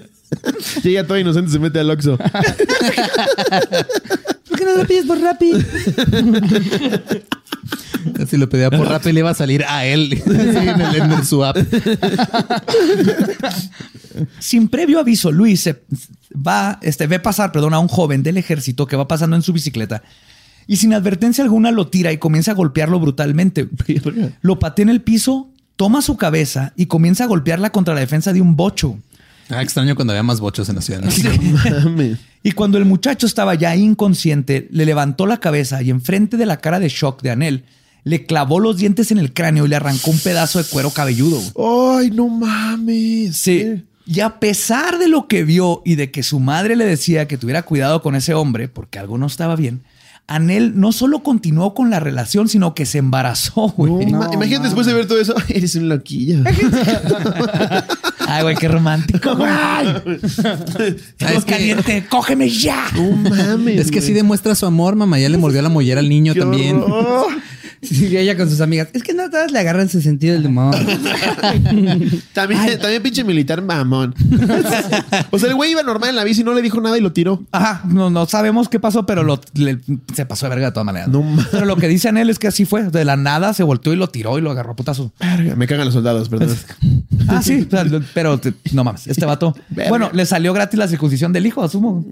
[0.82, 2.18] Llega todo inocente y se mete al Oxxo.
[2.18, 2.28] ¿Por
[4.58, 5.52] qué no lo pides por Rappi?
[8.28, 11.24] Si lo pedía por Rappi le iba a salir a él Sí, en, el, en
[11.24, 11.56] su app.
[14.38, 15.82] Sin previo aviso, Luis se
[16.34, 19.52] va, este, ve pasar, perdón, a un joven del ejército que va pasando en su
[19.52, 20.02] bicicleta
[20.66, 23.68] y sin advertencia alguna lo tira y comienza a golpearlo brutalmente.
[24.40, 28.32] Lo patea en el piso, toma su cabeza y comienza a golpearla contra la defensa
[28.32, 28.98] de un bocho.
[29.48, 31.02] Ah, extraño cuando había más bochos en la ciudad.
[31.02, 31.10] ¿no?
[31.84, 32.18] Mames.
[32.42, 36.58] Y cuando el muchacho estaba ya inconsciente, le levantó la cabeza y enfrente de la
[36.58, 37.64] cara de shock de Anel,
[38.02, 41.40] le clavó los dientes en el cráneo y le arrancó un pedazo de cuero cabelludo.
[41.98, 43.36] Ay, no mames.
[43.36, 43.84] Sí.
[44.06, 47.38] Y a pesar de lo que vio y de que su madre le decía que
[47.38, 49.82] tuviera cuidado con ese hombre porque algo no estaba bien,
[50.28, 54.06] Anel no solo continuó con la relación, sino que se embarazó, güey.
[54.06, 55.34] No, ma- Imagínate después de ver todo eso.
[55.48, 56.42] Eres un loquillo.
[58.28, 59.36] Ay, güey, qué romántico.
[59.36, 59.48] güey.
[60.18, 62.86] es que- caliente, cógeme ya.
[62.94, 63.80] No mames.
[63.82, 64.14] Es que sí güey.
[64.16, 65.18] demuestra su amor, mamá.
[65.18, 66.82] Ya le mordió la mollera al niño Qué también.
[66.82, 67.26] horror.
[67.88, 68.88] Sí, ella con sus amigas.
[68.92, 70.74] Es que no todas le agarran su sentido del humor.
[72.32, 74.14] También, también pinche militar mamón.
[75.30, 77.12] o sea, el güey iba normal en la bici, no le dijo nada y lo
[77.12, 77.42] tiró.
[77.52, 79.78] Ajá, no, no sabemos qué pasó, pero lo- le-
[80.14, 81.08] se pasó de verga de todas maneras.
[81.08, 81.46] No mames.
[81.50, 82.84] pero lo que dice Anel es que así fue.
[82.90, 85.12] De la nada se volteó y lo tiró y lo agarró a putazo.
[85.20, 86.54] Verga, Me cagan los soldados, perdón.
[87.28, 87.84] Ah, sí, o sea,
[88.14, 89.54] pero te- no mames, este vato.
[89.70, 89.90] Verga.
[89.90, 92.04] Bueno, le salió gratis la circuncisión del hijo, asumo.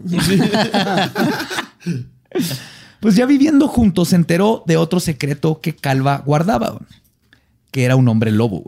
[3.04, 6.78] Pues ya viviendo juntos se enteró de otro secreto que Calva guardaba,
[7.70, 8.64] que era un hombre lobo.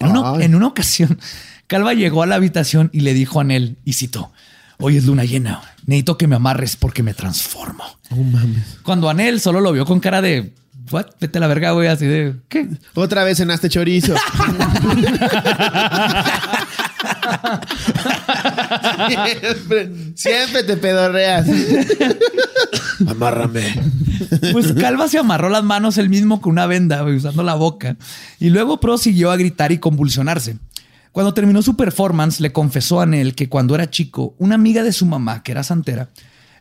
[0.00, 0.42] En una, Ay.
[0.42, 1.20] en una ocasión,
[1.68, 4.32] Calva llegó a la habitación y le dijo a Anel, y citó,
[4.80, 7.84] hoy es luna llena, necesito que me amarres porque me transformo.
[8.10, 8.78] No mames.
[8.82, 10.52] Cuando Anel solo lo vio con cara de,
[10.90, 12.68] what, vete a la verga, güey, así de, ¿qué?
[12.94, 14.16] Otra vez cenaste chorizo.
[19.06, 21.46] siempre, siempre te pedorreas.
[23.06, 23.80] Amárrame.
[24.52, 27.96] Pues Calva se amarró las manos él mismo con una venda, usando la boca.
[28.40, 30.56] Y luego prosiguió a gritar y convulsionarse.
[31.12, 34.92] Cuando terminó su performance, le confesó a Anel que cuando era chico, una amiga de
[34.92, 36.08] su mamá, que era santera,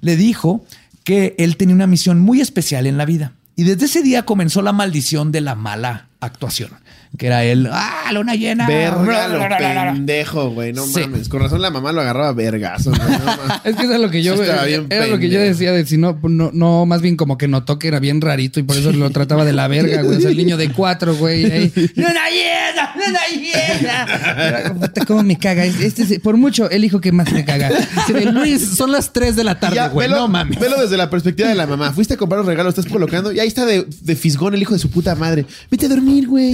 [0.01, 0.65] le dijo
[1.03, 3.33] que él tenía una misión muy especial en la vida.
[3.55, 6.71] Y desde ese día comenzó la maldición de la mala actuación,
[7.18, 8.68] que era él, ¡ah, luna llena!
[8.68, 10.72] Verga, lo pendejo, güey.
[10.74, 11.01] No Sí.
[11.01, 11.30] mames.
[11.30, 12.91] Con razón la mamá lo agarraba vergazo.
[12.91, 12.97] no.
[13.63, 15.97] Es que eso es lo que yo, bien era lo que yo decía de si
[15.97, 18.91] no, no, no, más bien como que notó que era bien rarito y por eso
[18.91, 20.18] lo trataba de la verga, güey.
[20.18, 21.45] O sea, el niño de cuatro, güey.
[21.51, 22.93] ahí, ¡Luna llena!
[22.95, 24.74] ¡Luna llena!
[24.74, 25.65] Puta, ¿Cómo me caga?
[25.65, 27.70] Este es, por mucho, el hijo que más me caga.
[28.07, 30.07] De, Luis, son las 3 de la tarde, güey.
[30.09, 30.59] No mames.
[30.59, 31.91] velo desde la perspectiva de la mamá.
[31.91, 34.74] Fuiste a comprar un regalo, estás colocando y ahí está de, de fisgón el hijo
[34.74, 35.45] de su puta madre.
[35.72, 36.53] Vete a dormir, güey.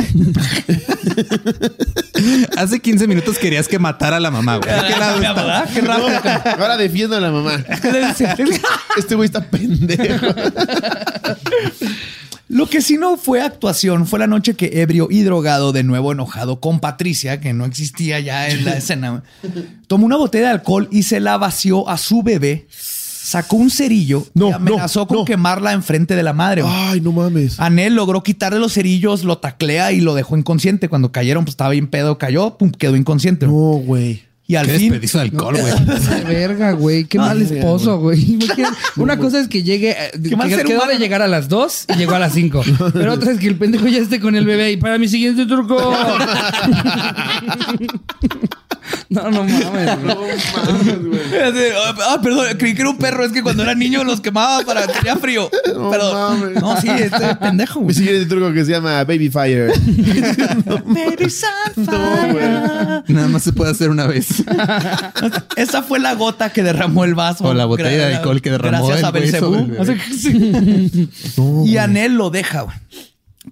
[2.58, 4.70] Hace 15 minutos querías que matara a la mamá, güey.
[4.70, 5.34] ¿De qué lado está?
[5.34, 5.70] ¿Verdad?
[5.74, 6.62] Qué rápido.
[6.62, 7.54] Ahora defiendo a la mamá.
[8.98, 10.28] Este güey está pendejo.
[12.54, 16.12] Lo que sí no fue actuación fue la noche que ebrio y drogado, de nuevo
[16.12, 19.24] enojado con Patricia, que no existía ya en la escena,
[19.88, 22.68] tomó una botella de alcohol y se la vació a su bebé,
[23.24, 25.26] sacó un cerillo No, y amenazó no, con no.
[25.26, 26.62] quemarla enfrente de la madre.
[26.62, 26.74] güey.
[26.76, 27.60] Ay, no mames.
[27.60, 30.90] Anel logró quitarle los cerillos, lo taclea y lo dejó inconsciente.
[30.90, 33.46] Cuando cayeron, pues estaba bien pedo, cayó, pum, quedó inconsciente.
[33.48, 34.24] No, güey.
[34.46, 35.74] Y al Qué fin, desperdicio de alcohol, güey.
[36.18, 37.06] De verga, güey.
[37.06, 38.38] Qué No, mal esposo, güey.
[38.98, 40.92] Una cosa es que llegue, eh, que mal quedó humano.
[40.92, 42.62] de llegar a las 2 y llegó a las 5.
[42.92, 45.46] Pero otra es que el pendejo ya esté con el bebé y para mi siguiente
[45.46, 45.78] truco.
[49.14, 51.04] No, no mames.
[51.04, 51.22] güey.
[52.06, 53.24] Ah, perdón, creí que era un perro.
[53.26, 55.50] Es que cuando era niño los quemaba para que tenía frío.
[55.76, 56.62] No Pero mames.
[56.62, 57.80] no, sí, este pendejo.
[57.80, 57.96] Mi güey.
[57.96, 59.72] siguiente truco que se llama Baby Fire.
[60.86, 61.98] Baby Sunfire.
[61.98, 63.04] No, güey.
[63.08, 64.44] Nada más se puede hacer una vez.
[65.56, 67.46] Esa fue la gota que derramó el vaso.
[67.46, 71.64] O la botella de alcohol que derramó Gracias el a hueso Belcebú.
[71.66, 72.76] y Anel lo deja, güey.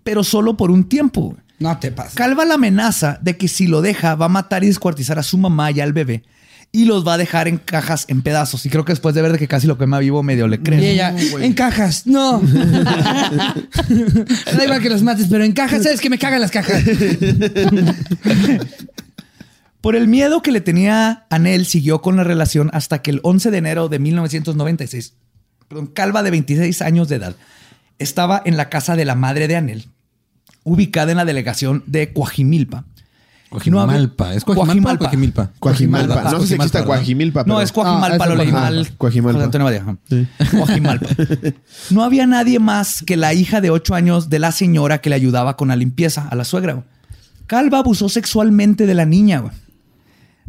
[0.04, 1.22] pero solo por un tiempo.
[1.22, 1.38] güey.
[1.62, 2.16] No te pases.
[2.16, 5.38] Calva la amenaza de que si lo deja va a matar y descuartizar a su
[5.38, 6.24] mamá y al bebé
[6.74, 8.66] y los va a dejar en cajas en pedazos.
[8.66, 10.60] Y creo que después de ver de que casi lo quema vivo medio le Y
[10.60, 10.92] cree.
[10.92, 12.40] ella, en cajas, no.
[12.42, 13.54] da
[14.64, 16.82] igual que los mates, pero en cajas, ¿sabes que me cagan las cajas?
[19.82, 23.50] Por el miedo que le tenía Anel, siguió con la relación hasta que el 11
[23.52, 25.14] de enero de 1996,
[25.68, 27.36] perdón, Calva de 26 años de edad,
[27.98, 29.86] estaba en la casa de la madre de Anel,
[30.64, 32.86] ubicada en la delegación de Coajimilpa.
[33.50, 34.34] Coajimalpa.
[34.34, 35.52] ¿Es Coajimalpa o Coajimilpa?
[35.60, 36.24] Coajimalpa.
[36.32, 36.84] No sé si existe.
[36.86, 37.44] Coajimalpa.
[37.46, 38.70] No, es Coajimalpa, lo es leí Coajimalpa.
[38.72, 38.98] mal.
[38.98, 39.44] Coajimalpa.
[39.44, 39.98] Antonio.
[40.52, 41.08] Coajimalpa.
[41.90, 45.18] No había nadie más que la hija de ocho años de la señora que le
[45.18, 46.74] ayudaba con la limpieza a la suegra.
[46.74, 46.86] güey.
[47.46, 49.44] Calva abusó sexualmente de la niña.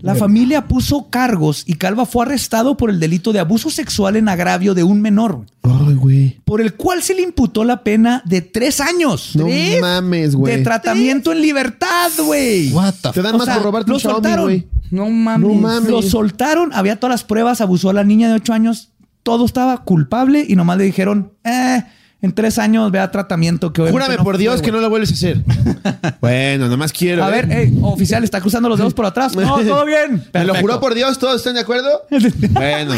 [0.03, 4.29] La familia puso cargos y Calva fue arrestado por el delito de abuso sexual en
[4.29, 6.41] agravio de un menor, Ay, güey.
[6.45, 9.37] por el cual se le imputó la pena de tres años.
[9.37, 9.81] No ¿Tres?
[9.81, 10.57] mames, güey.
[10.57, 12.73] De tratamiento en libertad, güey.
[12.73, 14.45] What the Te dan O más sea, por robarte lo un Xiaomi, soltaron.
[14.47, 14.67] güey.
[14.91, 15.49] No mames.
[15.49, 15.89] No mames.
[15.91, 18.91] Lo soltaron, había todas las pruebas, abusó a la niña de 8 años,
[19.23, 21.85] todo estaba culpable y nomás le dijeron, eh,
[22.23, 25.14] en tres años vea tratamiento que Júrame por Dios fue, que no lo vuelves a
[25.14, 25.43] hacer.
[26.20, 27.25] bueno, nomás quiero.
[27.25, 27.33] A ¿eh?
[27.33, 29.37] ver, eh, oficial, está cruzando los dedos por atrás.
[29.43, 30.25] No, todo bien.
[30.33, 31.18] ¿Me lo juró por Dios?
[31.18, 32.07] ¿Todos están de acuerdo?
[32.51, 32.95] bueno.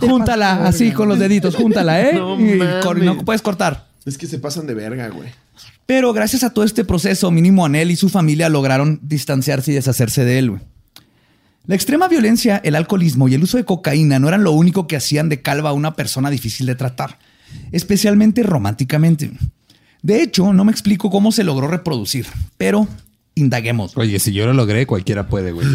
[0.00, 2.14] Júntala así con los deditos, júntala, ¿eh?
[2.14, 2.58] No y
[3.02, 3.86] no puedes cortar.
[4.04, 5.28] Es que se pasan de verga, güey.
[5.86, 10.24] Pero gracias a todo este proceso, mínimo Anel y su familia lograron distanciarse y deshacerse
[10.24, 10.50] de él.
[10.50, 10.62] güey.
[11.66, 14.96] La extrema violencia, el alcoholismo y el uso de cocaína no eran lo único que
[14.96, 17.18] hacían de Calva una persona difícil de tratar,
[17.72, 19.30] especialmente románticamente.
[20.02, 22.26] De hecho, no me explico cómo se logró reproducir,
[22.56, 22.88] pero
[23.34, 23.96] indaguemos.
[23.96, 25.66] Oye, si yo lo logré, cualquiera puede, güey.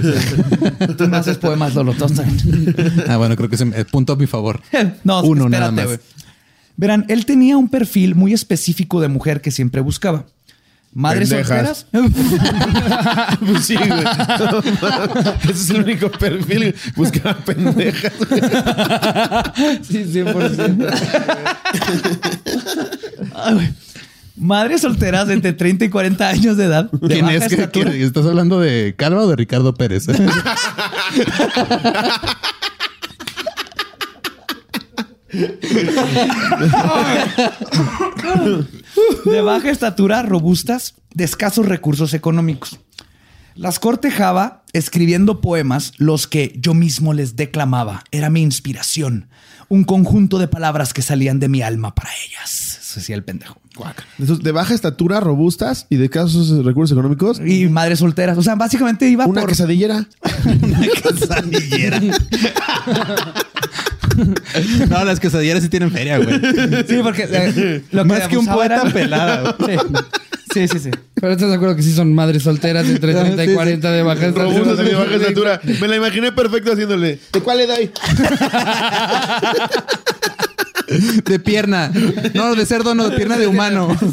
[0.98, 1.94] Tú no haces poemas, Lolo.
[1.94, 2.76] todos también.
[3.08, 4.62] ah, bueno, creo que es eh, punto a mi favor.
[5.04, 6.00] no, Uno espérate, nada más.
[6.78, 10.26] Verán, él tenía un perfil muy específico de mujer que siempre buscaba.
[10.98, 11.86] Madres Pendejas.
[11.92, 13.38] solteras.
[13.46, 13.92] Pues sí, güey.
[15.44, 16.74] Ese es el único perfil.
[16.96, 18.14] Buscaba pendejas.
[19.88, 20.94] Sí, 100%.
[23.36, 23.74] Ay, güey.
[24.38, 26.90] Madres solteras de entre 30 y 40 años de edad.
[26.92, 27.48] de ¿Quién es?
[27.48, 27.92] ¿Qué- estatura.
[27.92, 30.08] qué- ¿Estás hablando de Calva o de Ricardo Pérez?
[39.26, 42.80] De baja estatura, robustas, de escasos recursos económicos.
[43.56, 48.04] Las cortejaba escribiendo poemas, los que yo mismo les declamaba.
[48.12, 49.30] Era mi inspiración.
[49.70, 52.80] Un conjunto de palabras que salían de mi alma para ellas.
[52.82, 53.62] Eso decía el pendejo.
[54.42, 57.42] De baja estatura, robustas y de casos recursos económicos.
[57.46, 58.38] Y madres solteras.
[58.38, 59.50] O sea, básicamente iba Una por...
[59.50, 60.08] quesadillera.
[60.62, 62.02] Una quesadillera.
[64.90, 66.40] no, las quesadilleras sí tienen feria, güey.
[66.88, 69.56] Sí, porque eh, lo Más que un poeta era- pelada,
[70.54, 70.80] Sí, sí, sí.
[70.80, 70.92] sí.
[71.20, 73.56] Pero estás de acuerdo que sí son madres solteras entre 30 y Sí, sí.
[73.56, 74.58] 40 de baja estatura.
[74.60, 75.62] Robustas y de baja estatura.
[75.82, 77.20] Me la imaginé perfecto haciéndole.
[77.34, 77.90] ¿De cuál le doy?
[81.26, 81.92] De pierna.
[82.34, 83.96] No, de cerdo, no, de pierna de humano.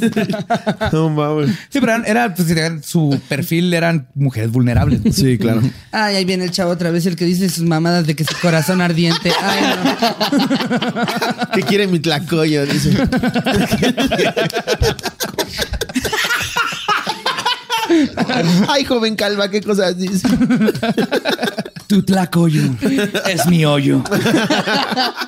[0.93, 1.51] No mames.
[1.70, 2.49] Sí, pero era, pues,
[2.85, 5.01] su perfil eran mujeres vulnerables.
[5.14, 5.62] Sí, claro.
[5.91, 8.35] Ay, ahí viene el chavo otra vez, el que dice sus mamadas de que su
[8.41, 9.33] corazón ardiente.
[9.41, 11.49] Ay, no.
[11.55, 12.66] ¿Qué quiere mi tlacoyo?
[12.66, 12.93] Dice.
[18.68, 20.29] Ay, joven calva, qué cosas dice.
[21.93, 22.62] Tu tlacoyo
[23.30, 24.03] es mi hoyo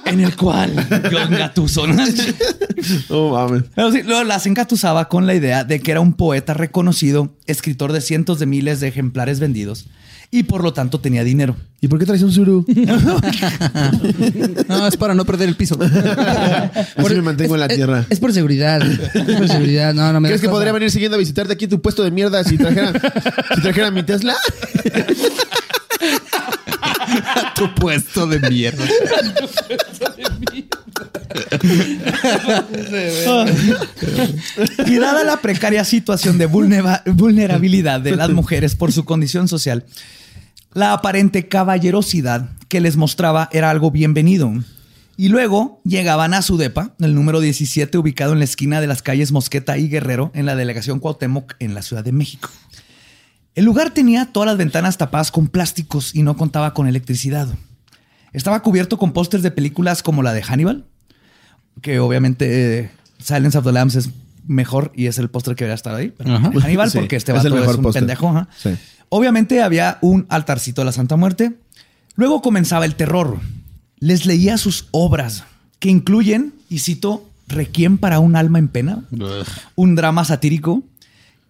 [0.07, 0.73] en el cual
[1.13, 1.87] yo engatuso.
[1.87, 2.03] ¿no?
[3.11, 3.65] No mames.
[3.75, 7.93] Pero sí, luego las engatusaba con la idea de que era un poeta reconocido, escritor
[7.93, 9.85] de cientos de miles de ejemplares vendidos
[10.31, 11.55] y por lo tanto tenía dinero.
[11.83, 12.65] ¿Y por qué traes un suru?
[14.69, 15.77] No, es para no perder el piso.
[15.79, 18.07] Así me mantengo en la Es- tierra.
[18.09, 18.81] Es, por seguridad.
[18.83, 19.93] Es por seguridad.
[19.93, 22.11] No, no me ¿Crees das que podría venir siguiendo a visitarte aquí tu puesto de
[22.11, 22.93] mierda si trajera,
[23.55, 24.35] si trajera mi Tesla?
[27.55, 28.85] tu puesto de mierda.
[34.87, 39.85] Y dada la precaria situación de vulnera- vulnerabilidad de las mujeres por su condición social,
[40.73, 44.53] la aparente caballerosidad que les mostraba era algo bienvenido.
[45.17, 49.01] Y luego llegaban a su depa, el número 17, ubicado en la esquina de las
[49.01, 52.51] calles Mosqueta y Guerrero, en la delegación Cuauhtémoc, en la Ciudad de México.
[53.55, 57.49] El lugar tenía todas las ventanas tapadas con plásticos y no contaba con electricidad.
[58.33, 60.85] Estaba cubierto con pósters de películas como la de Hannibal,
[61.81, 64.11] que obviamente eh, Silence of the Lambs es
[64.47, 66.13] mejor y es el póster que debería estar ahí.
[66.17, 66.51] Pero Ajá.
[66.61, 68.03] Hannibal, Sí, porque este es vato el es, mejor un póster.
[68.03, 68.47] pendejo.
[68.61, 68.71] Sí.
[69.09, 71.53] Obviamente había un altarcito de la Santa Muerte.
[72.17, 73.39] Luego comenzaba el terror.
[74.01, 75.45] Les leía sus obras,
[75.79, 79.05] que incluyen, y cito, Requiem para un alma en pena,
[79.75, 80.83] un drama satírico,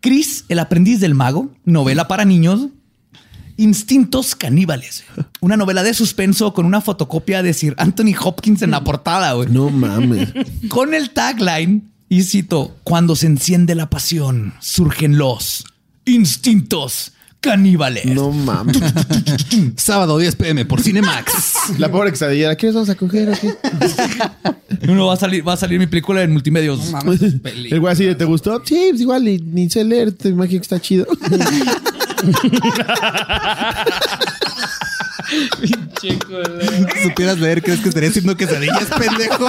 [0.04, 2.68] Chris, el aprendiz del mago, novela para niños,
[3.56, 5.02] Instintos caníbales,
[5.40, 9.48] una novela de suspenso con una fotocopia de Sir Anthony Hopkins en la portada, güey.
[9.48, 10.28] No mames.
[10.68, 15.64] Con el tagline, y cito, cuando se enciende la pasión, surgen los
[16.04, 17.13] instintos
[17.44, 18.06] caníbales.
[18.06, 18.78] No mames.
[19.76, 21.32] Sábado 10 pm por Cinemax.
[21.78, 22.56] La pobre quesadillera.
[22.56, 23.48] ¿Quieres vamos a coger aquí?
[24.82, 26.90] No va a salir, va a salir mi película en multimedios.
[26.90, 27.22] No mames.
[27.22, 28.60] El güey así de, ¿te gustó?
[28.66, 30.12] Sí, pues igual ni, ni sé leer.
[30.12, 31.06] Te imagino que está chido.
[35.60, 36.88] Pinche culero.
[36.92, 39.48] Si supieras leer, ¿crees que estaría haciendo quesadillas, pendejo?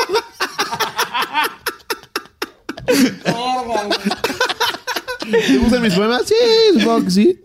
[5.32, 6.23] ¿Te gustan mis poemas?
[6.26, 6.36] Sí,
[6.80, 7.39] supongo que sí.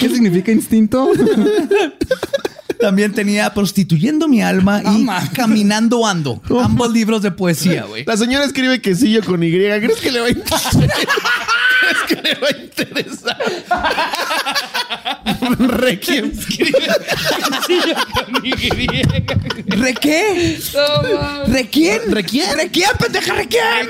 [0.00, 1.10] ¿Qué significa instinto?
[2.80, 5.06] También tenía Prostituyendo mi alma y.
[5.34, 6.40] Caminando ando.
[6.62, 8.04] Ambos libros de poesía, güey.
[8.04, 9.50] La señora escribe quesillo con Y.
[9.50, 10.72] ¿Crees que le va a interesar?
[11.80, 13.38] ¿Crees que le va a interesar?
[15.58, 16.32] Requiem.
[19.66, 20.58] ¿Re qué?
[21.46, 22.12] ¿Re quién?
[22.12, 22.56] ¿Re quién?
[22.56, 23.34] ¿Re quién, pendeja?
[23.34, 23.88] ¿Re quién?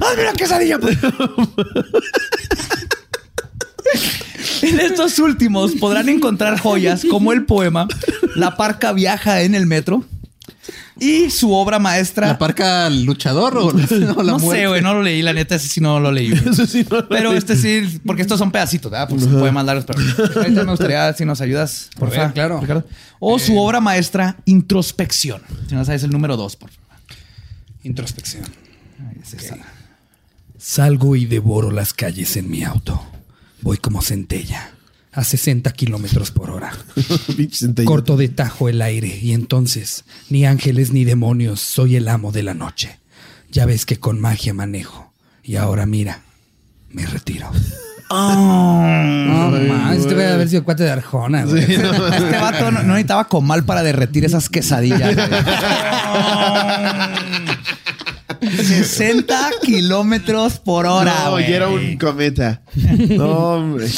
[0.00, 0.78] ¡Hazme una quesadilla!
[0.78, 0.96] pues!
[4.62, 7.86] En estos últimos podrán encontrar joyas como el poema
[8.34, 10.04] La parca viaja en el metro
[10.98, 12.28] y su obra maestra.
[12.28, 13.82] ¿La parca luchador o, la
[14.22, 14.66] no sé, muerte?
[14.68, 16.30] güey, no lo leí, la neta, ese sí no lo leí.
[16.30, 16.48] güey.
[16.52, 17.38] Eso sí, no lo Pero leí.
[17.38, 19.08] este sí, porque estos son pedacitos, ¿verdad?
[19.08, 19.98] Porque son poemas largos, pero
[20.40, 22.32] ahorita me gustaría si nos ayudas, por favor.
[22.32, 22.60] claro.
[22.60, 22.86] Ricardo.
[23.18, 25.42] O su obra maestra, Introspección.
[25.68, 26.84] Si no sabes el número dos, por favor.
[27.82, 28.44] Introspección.
[29.22, 29.36] Es.
[30.58, 33.04] Salgo y devoro las calles en mi auto.
[33.60, 34.72] Voy como centella,
[35.12, 36.72] a 60 kilómetros por hora.
[37.84, 42.42] Corto de tajo el aire y entonces, ni ángeles ni demonios, soy el amo de
[42.42, 42.98] la noche.
[43.50, 45.12] Ya ves que con magia manejo.
[45.42, 46.22] Y ahora mira,
[46.90, 47.50] me retiro.
[48.10, 51.44] No, más, este debe haber sido cuate de Arjona.
[51.44, 55.16] Este vato no, no necesitaba comal para derretir esas quesadillas.
[58.56, 58.66] güey.
[58.66, 61.14] 60 kilómetros por hora.
[61.26, 62.62] No, y era un cometa.
[63.08, 63.88] No, hombre.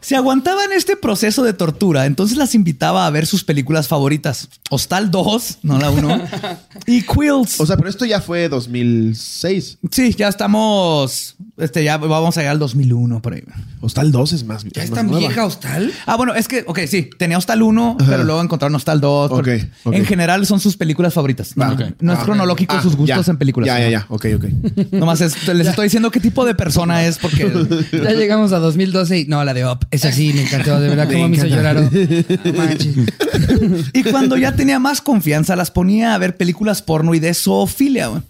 [0.00, 4.48] Si aguantaban este proceso de tortura, entonces las invitaba a ver sus películas favoritas.
[4.70, 6.22] Hostal 2, no la 1.
[6.86, 7.60] y Quills.
[7.60, 9.78] O sea, pero esto ya fue 2006.
[9.90, 11.36] sí, ya estamos.
[11.58, 13.42] Este, ya vamos a llegar al 2001 por ahí.
[13.82, 14.64] Hostal 2 es más.
[14.72, 15.20] ¿Ya es tan nueva.
[15.20, 15.92] vieja Hostal?
[16.06, 19.30] Ah, bueno, es que, ok, sí, tenía Hostal 1, pero luego encontraron Hostal 2.
[19.30, 19.94] Ok, porque ok.
[19.94, 21.56] En general son sus películas favoritas.
[21.56, 23.30] No, no es Ah, cronológico Ah, sus gustos ya.
[23.32, 23.66] en películas.
[23.66, 24.06] Ya, ya, ya.
[24.08, 24.44] Ok, ok.
[24.92, 27.50] Nomás es- les estoy diciendo qué tipo de persona es porque.
[27.92, 29.86] Ya llegamos a 2012 y no, la de Up.
[29.90, 31.82] Esa sí me encantó, de verdad, Me cómo me hizo encanta.
[31.82, 31.90] llorar.
[33.92, 38.06] Y cuando ya tenía más confianza, las ponía a ver películas porno y de zoofilia.
[38.08, 38.22] güey.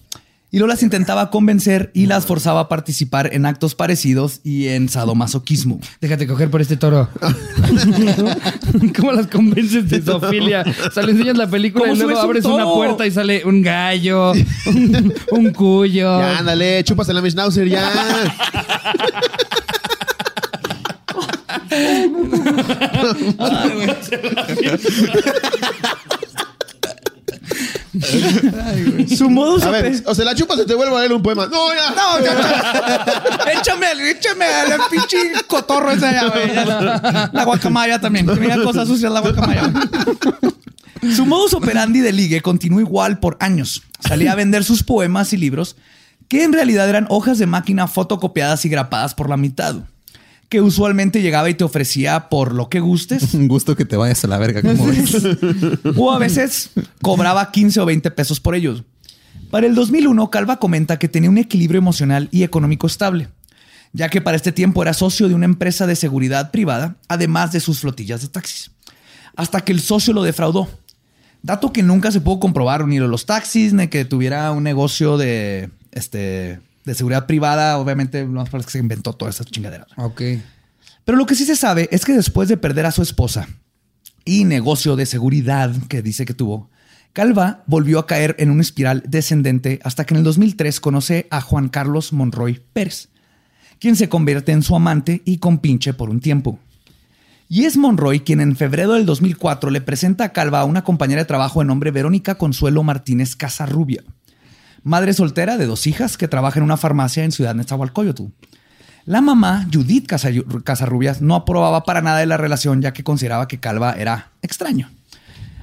[0.52, 4.88] Y luego las intentaba convencer y las forzaba a participar en actos parecidos y en
[4.88, 5.78] sadomasoquismo.
[6.00, 7.08] Déjate coger por este toro.
[8.96, 10.64] ¿Cómo las convences de zoofilia?
[10.88, 13.44] O sea, le enseñas la película ¿Cómo y luego un abres una puerta y sale
[13.44, 14.32] un gallo,
[14.66, 16.18] un, un cuyo.
[16.18, 17.88] Ya, ándale, chúpasela, mi schnauzer, ya.
[29.16, 31.46] Su modo A ver, o se la chupas o te vuelvo a leer un poema.
[31.46, 31.90] No, ya.
[31.90, 33.52] No, ya, ya.
[33.60, 36.54] échame, al- échame al pinche cotorro ese allá, güey.
[36.54, 37.30] Ya.
[37.32, 38.26] La guacamaya también.
[38.26, 39.66] Que venga cosas sucias la guacamaya.
[39.68, 41.14] güey.
[41.14, 43.82] Su modus operandi de ligue continuó igual por años.
[44.06, 45.76] Salía a vender sus poemas y libros,
[46.28, 49.76] que en realidad eran hojas de máquina fotocopiadas y grapadas por la mitad.
[50.50, 53.32] Que usualmente llegaba y te ofrecía por lo que gustes.
[53.34, 55.16] Un gusto que te vayas a la verga, como ves.
[55.96, 56.70] O a veces
[57.00, 58.84] cobraba 15 o 20 pesos por ellos.
[59.50, 63.28] Para el 2001, Calva comenta que tenía un equilibrio emocional y económico estable,
[63.92, 67.60] ya que para este tiempo era socio de una empresa de seguridad privada, además de
[67.60, 68.70] sus flotillas de taxis.
[69.34, 70.68] Hasta que el socio lo defraudó.
[71.42, 75.16] Dato que nunca se pudo comprobar ni de los taxis, ni que tuviera un negocio
[75.16, 77.78] de, este, de seguridad privada.
[77.78, 79.86] Obviamente, no es para que se inventó toda esa chingadera.
[79.96, 80.22] Ok.
[81.04, 83.48] Pero lo que sí se sabe es que después de perder a su esposa
[84.24, 86.70] y negocio de seguridad que dice que tuvo,
[87.12, 91.40] Calva volvió a caer en una espiral descendente hasta que en el 2003 conoce a
[91.40, 93.08] Juan Carlos Monroy Pérez,
[93.80, 96.60] quien se convierte en su amante y compinche por un tiempo.
[97.48, 101.22] Y es Monroy quien en febrero del 2004 le presenta a Calva a una compañera
[101.22, 104.04] de trabajo de nombre Verónica Consuelo Martínez Casarrubia,
[104.82, 108.24] madre soltera de dos hijas que trabaja en una farmacia en Ciudad Nezahualcóyotl.
[109.06, 110.06] La mamá, Judith
[110.64, 114.90] Casarrubias, no aprobaba para nada de la relación ya que consideraba que Calva era extraño.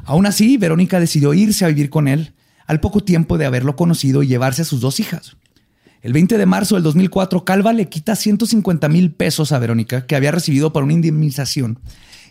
[0.05, 2.33] Aún así, Verónica decidió irse a vivir con él
[2.65, 5.37] al poco tiempo de haberlo conocido y llevarse a sus dos hijas.
[6.01, 10.15] El 20 de marzo del 2004, Calva le quita 150 mil pesos a Verónica, que
[10.15, 11.79] había recibido por una indemnización,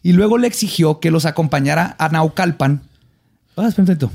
[0.03, 2.83] y luego le exigió que los acompañara a Naucalpan.
[3.57, 4.11] Ah, Ana-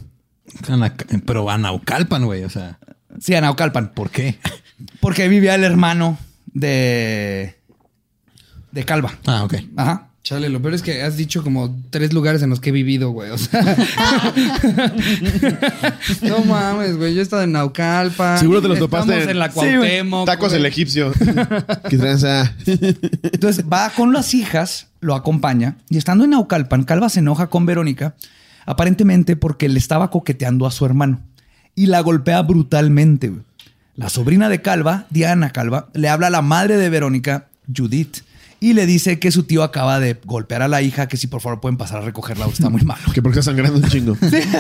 [1.26, 2.44] Pero a Naucalpan, güey.
[2.44, 2.78] O sea,
[3.20, 3.92] Sí, a Naucalpan.
[3.94, 4.40] ¿por qué?
[5.00, 6.18] Porque ahí vivía el hermano
[6.54, 7.56] de.
[8.72, 9.14] de Calva.
[9.26, 9.56] Ah, ok.
[9.76, 10.08] Ajá.
[10.24, 13.10] Chale, lo peor es que has dicho como tres lugares en los que he vivido,
[13.10, 13.32] güey.
[13.32, 13.60] O sea.
[16.22, 17.14] no mames, güey.
[17.14, 18.38] Yo he estado en Naucalpan.
[18.38, 19.54] Seguro te los topaste Estamos en- la Sí.
[19.56, 20.26] Cuauhtémoc.
[20.26, 20.60] Tacos güey.
[20.60, 21.12] el egipcio.
[21.90, 22.54] ¿Qué tranza?
[22.66, 27.66] Entonces va con las hijas, lo acompaña, y estando en Naucalpan, Calva se enoja con
[27.66, 28.16] Verónica,
[28.66, 31.22] aparentemente porque le estaba coqueteando a su hermano
[31.76, 33.32] y la golpea brutalmente.
[33.96, 38.18] La sobrina de Calva, Diana Calva, le habla a la madre de Verónica, Judith,
[38.60, 41.42] y le dice que su tío acaba de golpear a la hija, que si por
[41.42, 43.02] favor pueden pasar a recogerla, está muy malo.
[43.14, 44.16] Que porque está sangrando un chingo.
[44.22, 44.60] Sí, está,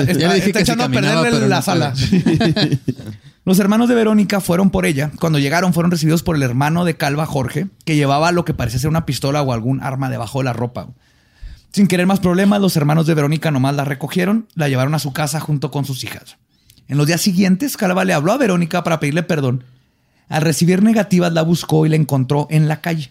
[0.00, 1.94] está- Ya le dije está que si echando a perderle la no sala.
[3.44, 5.10] Los hermanos de Verónica fueron por ella.
[5.20, 8.80] Cuando llegaron, fueron recibidos por el hermano de Calva, Jorge, que llevaba lo que parecía
[8.80, 10.88] ser una pistola o algún arma debajo de la ropa.
[11.74, 15.12] Sin querer más problemas, los hermanos de Verónica nomás la recogieron, la llevaron a su
[15.12, 16.36] casa junto con sus hijas.
[16.86, 19.64] En los días siguientes, Calva le habló a Verónica para pedirle perdón.
[20.28, 23.10] Al recibir negativas, la buscó y la encontró en la calle.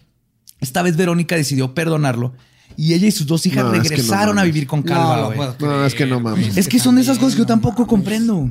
[0.60, 2.32] Esta vez Verónica decidió perdonarlo
[2.74, 5.34] y ella y sus dos hijas No, es que no regresaron a vivir con Calva.
[5.60, 6.56] No, es que no mames.
[6.56, 8.50] Es que son de esas cosas que yo tampoco comprendo.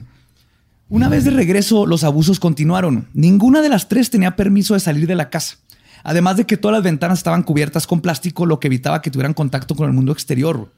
[0.90, 3.08] Una vez de regreso, los abusos continuaron.
[3.16, 5.58] Ninguna de las tres tenía permiso de salir de la casa.
[6.04, 9.34] Además de que todas las ventanas estaban cubiertas con plástico, lo que evitaba que tuvieran
[9.34, 10.72] contacto con el mundo exterior.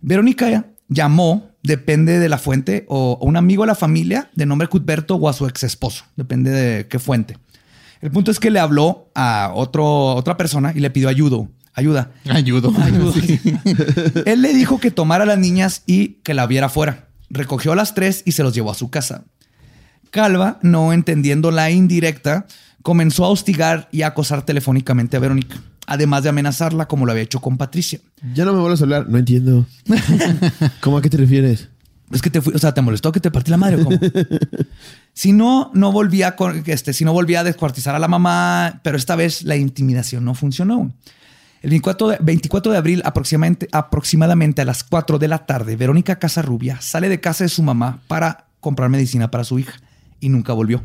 [0.00, 4.68] Verónica llamó, depende de la fuente, o a un amigo de la familia de nombre
[4.68, 7.38] Cuthberto o a su ex esposo, depende de qué fuente.
[8.02, 11.46] El punto es que le habló a otro, otra persona y le pidió ayuda.
[11.72, 12.10] Ayuda.
[12.28, 12.72] Ayudo.
[12.82, 13.14] Ayuda.
[14.26, 17.08] Él le dijo que tomara a las niñas y que la viera fuera.
[17.30, 19.24] Recogió a las tres y se los llevó a su casa.
[20.10, 22.46] Calva, no entendiendo la indirecta,
[22.82, 25.56] comenzó a hostigar y a acosar telefónicamente a Verónica,
[25.86, 28.00] además de amenazarla como lo había hecho con Patricia.
[28.34, 29.08] Ya no me vuelvas a hablar.
[29.08, 29.66] No entiendo.
[30.80, 31.68] ¿Cómo a qué te refieres?
[32.10, 33.98] Es que te fui, o sea, te molestó que te partí la madre o cómo?
[35.14, 38.98] si no, no volvía con, este, si no volvía a descuartizar a la mamá, pero
[38.98, 40.92] esta vez la intimidación no funcionó.
[41.62, 46.18] El 24 de, 24 de abril, aproximadamente, aproximadamente a las 4 de la tarde, Verónica
[46.18, 49.80] Casarrubia sale de casa de su mamá para comprar medicina para su hija
[50.20, 50.82] y nunca volvió.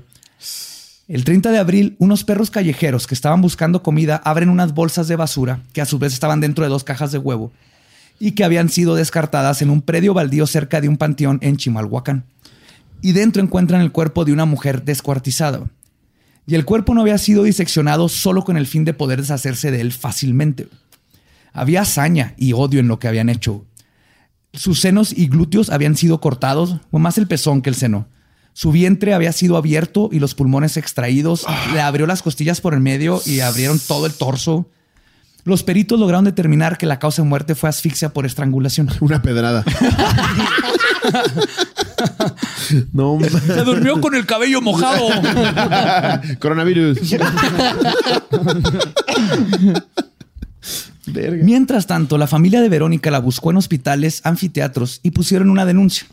[1.08, 5.16] El 30 de abril, unos perros callejeros que estaban buscando comida abren unas bolsas de
[5.16, 7.54] basura que a su vez estaban dentro de dos cajas de huevo
[8.20, 12.26] y que habían sido descartadas en un predio baldío cerca de un panteón en Chimalhuacán.
[13.02, 15.70] Y dentro encuentran el cuerpo de una mujer descuartizada.
[16.46, 19.80] Y el cuerpo no había sido diseccionado solo con el fin de poder deshacerse de
[19.80, 20.68] él fácilmente.
[21.54, 23.66] Había hazaña y odio en lo que habían hecho.
[24.52, 28.08] Sus senos y glúteos habían sido cortados, o más el pezón que el seno.
[28.58, 31.46] Su vientre había sido abierto y los pulmones extraídos.
[31.74, 34.68] Le abrió las costillas por el medio y abrieron todo el torso.
[35.44, 38.90] Los peritos lograron determinar que la causa de muerte fue asfixia por estrangulación.
[39.00, 39.64] Una pedrada.
[42.94, 43.20] no.
[43.46, 45.08] Se durmió con el cabello mojado.
[46.40, 46.98] Coronavirus.
[51.06, 51.46] Verga.
[51.46, 56.08] Mientras tanto, la familia de Verónica la buscó en hospitales, anfiteatros y pusieron una denuncia.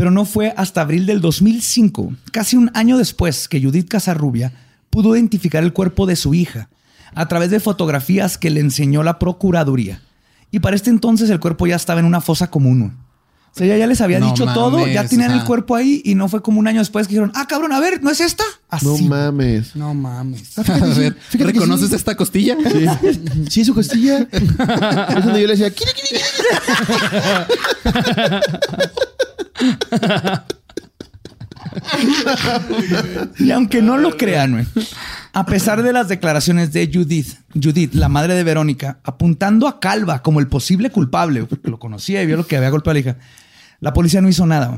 [0.00, 4.50] Pero no fue hasta abril del 2005, casi un año después, que Judith Casarrubia
[4.88, 6.70] pudo identificar el cuerpo de su hija
[7.14, 10.00] a través de fotografías que le enseñó la Procuraduría.
[10.50, 12.96] Y para este entonces el cuerpo ya estaba en una fosa común.
[13.52, 15.42] O sea, ella ya les había No dicho todo, ya tenían o sea.
[15.42, 17.80] el cuerpo ahí y no fue como un año después que dijeron, ah, cabrón, a
[17.80, 18.44] ver, ¿no es esta?
[18.70, 18.86] Así.
[18.86, 19.76] No mames.
[19.76, 20.56] No mames.
[20.58, 22.56] A ver, ¿reconoces esta costilla?
[23.02, 23.20] Sí,
[23.50, 24.20] sí su costilla.
[24.32, 25.72] Es donde yo le decía.
[33.38, 34.66] Y aunque no lo crean, güey,
[35.32, 40.22] a pesar de las declaraciones de Judith, Judith, la madre de Verónica, apuntando a Calva
[40.22, 43.00] como el posible culpable, porque lo conocía y vio lo que había golpeado a la
[43.00, 43.16] hija,
[43.80, 44.76] la policía no hizo nada.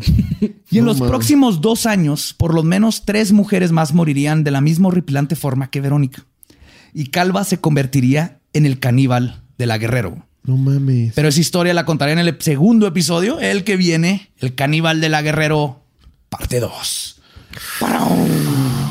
[0.71, 4.51] Y en No los próximos dos años, por lo menos tres mujeres más morirían de
[4.51, 6.25] la misma horripilante forma que Verónica.
[6.95, 10.27] Y Calva se convertiría en el caníbal de la Guerrero.
[10.45, 11.13] No mames.
[11.15, 15.09] Pero esa historia la contaré en el segundo episodio, el que viene, el caníbal de
[15.09, 15.83] la Guerrero,
[16.29, 17.21] parte 2.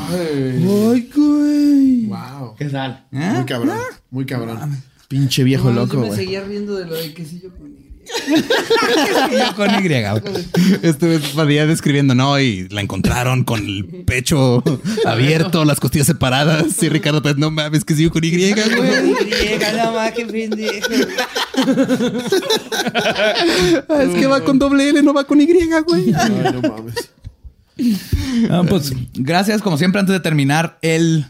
[0.10, 2.06] Ay, güey.
[2.06, 2.56] Wow.
[2.58, 3.06] ¿Qué tal?
[3.12, 3.78] Muy cabrón.
[4.10, 4.84] Muy cabrón.
[5.08, 6.20] Pinche viejo No, loco, Yo me güey.
[6.20, 7.91] seguía riendo de lo de quesillo con.
[9.32, 9.88] Yo con Y.
[10.82, 12.40] Este Padilla describiendo, ¿no?
[12.40, 14.64] Y la encontraron con el pecho
[15.06, 16.82] abierto, las costillas separadas.
[16.82, 18.54] Y Ricardo, pues no mames, que sigo con Y, güey.
[18.56, 20.88] no más, qué pendejo.
[23.90, 26.14] Ah, Es que va con doble L, no va con Y, güey.
[26.16, 27.12] Ay, no mames.
[28.50, 31.26] Ah, pues gracias, como siempre, antes de terminar el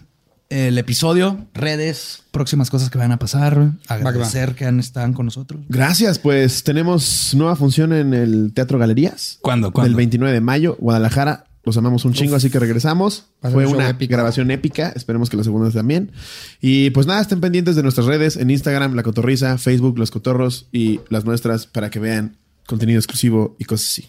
[0.51, 3.71] el episodio, redes, próximas cosas que van a pasar.
[3.87, 5.61] Agradecer que han estado con nosotros.
[5.69, 9.39] Gracias, pues tenemos nueva función en el Teatro Galerías.
[9.41, 9.71] ¿Cuándo?
[9.71, 9.87] ¿Cuándo?
[9.87, 11.45] El 29 de mayo, Guadalajara.
[11.63, 13.27] Los amamos un chingo, así que regresamos.
[13.39, 14.11] Fue un una épico.
[14.11, 14.91] grabación épica.
[14.95, 16.11] Esperemos que la segunda también.
[16.59, 20.67] Y pues nada, estén pendientes de nuestras redes en Instagram, La Cotorriza, Facebook, Los Cotorros
[20.71, 24.07] y las nuestras para que vean contenido exclusivo y cosas así.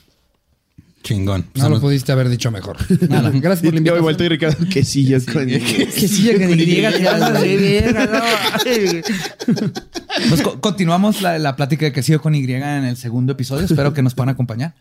[1.02, 1.46] Chingón.
[1.54, 2.76] No lo pudiste haber dicho mejor.
[3.08, 3.30] Nada.
[3.34, 4.02] Gracias por la Y yo he invitación.
[4.02, 7.32] vuelto y Ricardo, que sí, con- Que sí, ya que ni diga, te vas a
[10.28, 13.64] Pues co- continuamos la, la plática de que sigo con Y en el segundo episodio.
[13.64, 14.74] Espero que nos puedan acompañar.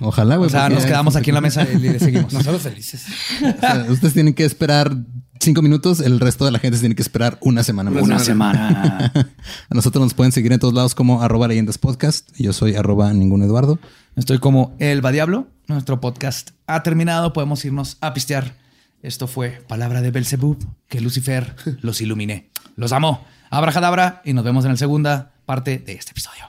[0.00, 0.48] Ojalá, güey.
[0.48, 2.32] O sea, nos quedamos aquí en la mesa y le seguimos.
[2.32, 3.02] Nosotros felices.
[3.42, 4.94] o sea, ustedes tienen que esperar
[5.40, 8.02] cinco minutos, el resto de la gente se tiene que esperar una semana más.
[8.02, 9.12] Una semana.
[9.70, 12.30] A nosotros nos pueden seguir en todos lados como arroba leyendas podcast.
[12.38, 13.78] Yo soy arroba ningún Eduardo.
[14.16, 15.48] Estoy como El Va Diablo.
[15.66, 17.32] Nuestro podcast ha terminado.
[17.32, 18.56] Podemos irnos a pistear.
[19.02, 20.58] Esto fue Palabra de Belzebub.
[20.88, 22.50] Que Lucifer los ilumine.
[22.76, 23.24] Los amo.
[23.50, 24.20] Abracadabra.
[24.24, 26.44] Y nos vemos en la segunda parte de este episodio.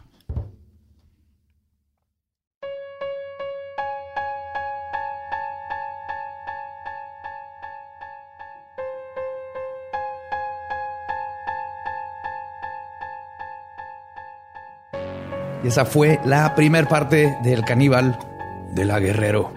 [15.63, 18.17] Y esa fue la primera parte del caníbal
[18.73, 19.53] de la guerrero.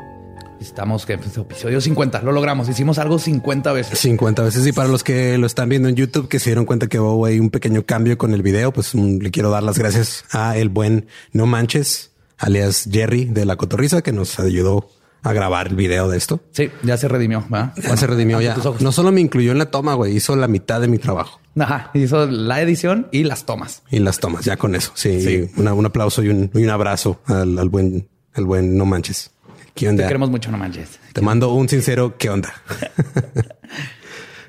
[0.60, 2.22] Estamos en episodio 50.
[2.22, 2.68] Lo logramos.
[2.68, 3.98] Hicimos algo 50 veces.
[3.98, 4.66] 50 veces.
[4.66, 7.24] Y para los que lo están viendo en YouTube, que se dieron cuenta que hubo
[7.24, 10.68] ahí un pequeño cambio con el video, pues le quiero dar las gracias a el
[10.68, 14.88] buen No Manches, alias Jerry de la Cotorriza, que nos ayudó
[15.24, 16.38] a grabar el video de esto.
[16.52, 17.44] Sí, ya se redimió.
[17.48, 17.72] ¿verdad?
[17.82, 18.56] Ya se redimió ya.
[18.80, 21.90] No solo me incluyó en la toma, güey, hizo la mitad de mi trabajo Ajá,
[21.94, 23.82] hizo la edición y las tomas.
[23.90, 24.44] y las tomas.
[24.44, 24.92] Ya con eso.
[24.94, 25.50] Sí, Sí.
[25.56, 29.30] una- un aplauso y un, y un abrazo al, al buen, al buen No Manches.
[29.74, 30.06] ¿Qué Te onda?
[30.06, 31.00] queremos mucho, no manches.
[31.12, 32.52] Te mando un sincero ¿qué onda?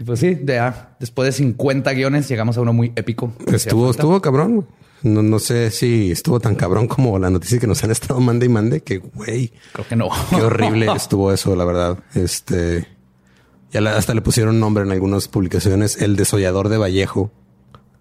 [0.05, 3.33] Pues sí, ya después de 50 guiones llegamos a uno muy épico.
[3.51, 4.67] Estuvo, estuvo cabrón.
[5.05, 8.47] No, no sé si estuvo tan cabrón como la noticia que nos han estado mande
[8.47, 10.09] y mande, que güey, Creo que no.
[10.31, 11.99] qué horrible estuvo eso, la verdad.
[12.15, 12.87] Este
[13.71, 17.31] ya hasta le pusieron nombre en algunas publicaciones, el desollador de Vallejo.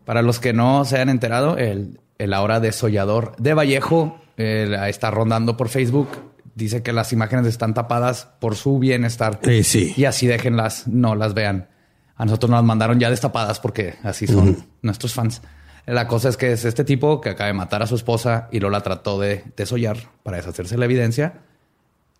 [0.06, 5.10] Para los que no se han enterado, el, el ahora desollador de Vallejo eh, está
[5.10, 6.08] rondando por Facebook.
[6.54, 9.40] Dice que las imágenes están tapadas por su bienestar.
[9.42, 9.92] Eh, sí.
[9.96, 11.68] Y así déjenlas, no las vean.
[12.16, 15.42] A nosotros nos mandaron ya destapadas porque así son nuestros fans.
[15.86, 18.60] La cosa es que es este tipo que acaba de matar a su esposa y
[18.60, 21.42] lo la trató de desollar para deshacerse de la evidencia.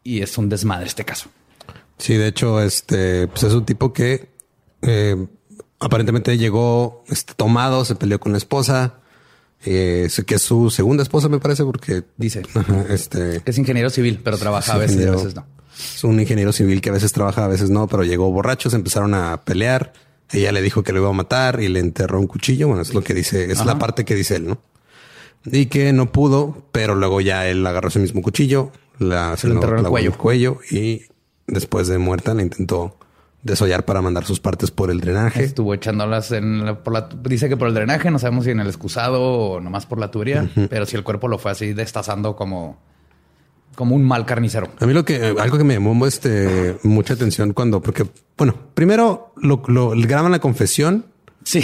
[0.02, 1.30] Y es un desmadre este caso.
[1.96, 4.28] Sí, de hecho, este pues es un tipo que
[4.82, 5.26] eh,
[5.80, 8.96] aparentemente llegó este, tomado, se peleó con la esposa,
[9.64, 12.42] eh, que es su segunda esposa, me parece, porque Dice
[12.90, 15.46] este es ingeniero civil, pero trabaja a veces no.
[15.76, 18.76] Es un ingeniero civil que a veces trabaja, a veces no, pero llegó borracho, se
[18.76, 19.92] empezaron a pelear.
[20.34, 22.68] Ella le dijo que lo iba a matar y le enterró un cuchillo.
[22.68, 24.58] Bueno, es lo que dice, es la parte que dice él, ¿no?
[25.46, 29.54] Y que no pudo, pero luego ya él agarró ese mismo cuchillo, la, se lo
[29.54, 30.18] enterró en el cuello.
[30.18, 31.02] cuello y
[31.46, 32.96] después de muerta le intentó
[33.42, 35.44] desollar para mandar sus partes por el drenaje.
[35.44, 38.60] Estuvo echándolas en la, por la, dice que por el drenaje, no sabemos si en
[38.60, 42.34] el excusado o nomás por la tubería, pero si el cuerpo lo fue así destazando
[42.36, 42.78] como,
[43.74, 44.68] como un mal carnicero.
[44.80, 48.06] A mí lo que algo que me llamó este mucha atención cuando, porque
[48.36, 51.06] bueno, primero lo, lo graban la confesión
[51.46, 51.62] Sí.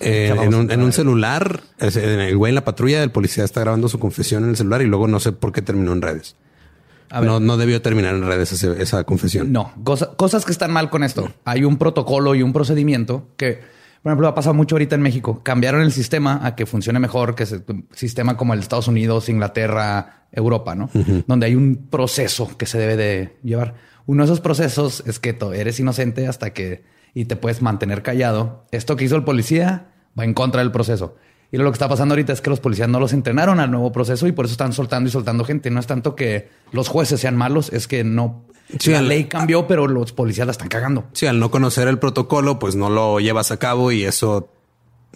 [0.00, 3.86] Eh, en, un, en un celular, el güey en la patrulla del policía está grabando
[3.90, 6.34] su confesión en el celular y luego no sé por qué terminó en redes.
[7.10, 7.28] A ver.
[7.28, 9.52] No, no debió terminar en redes ese- esa confesión.
[9.52, 11.30] No, cosa- cosas que están mal con esto.
[11.44, 13.60] Hay un protocolo y un procedimiento que,
[14.02, 15.42] por ejemplo, ha pasado mucho ahorita en México.
[15.42, 19.28] Cambiaron el sistema a que funcione mejor, que es un sistema como el Estados Unidos,
[19.28, 20.90] Inglaterra, Europa, ¿no?
[21.26, 23.74] Donde hay un proceso que se debe de llevar.
[24.06, 26.84] Uno de esos procesos es que tú eres inocente hasta que
[27.14, 28.66] y te puedes mantener callado.
[28.70, 29.88] Esto que hizo el policía
[30.18, 31.16] va en contra del proceso.
[31.50, 33.90] Y lo que está pasando ahorita es que los policías no los entrenaron al nuevo
[33.90, 35.70] proceso y por eso están soltando y soltando gente.
[35.70, 38.44] No es tanto que los jueces sean malos, es que no.
[38.78, 41.06] Sí, la al- ley cambió, pero los policías la están cagando.
[41.12, 44.50] Sí, al no conocer el protocolo, pues no lo llevas a cabo y eso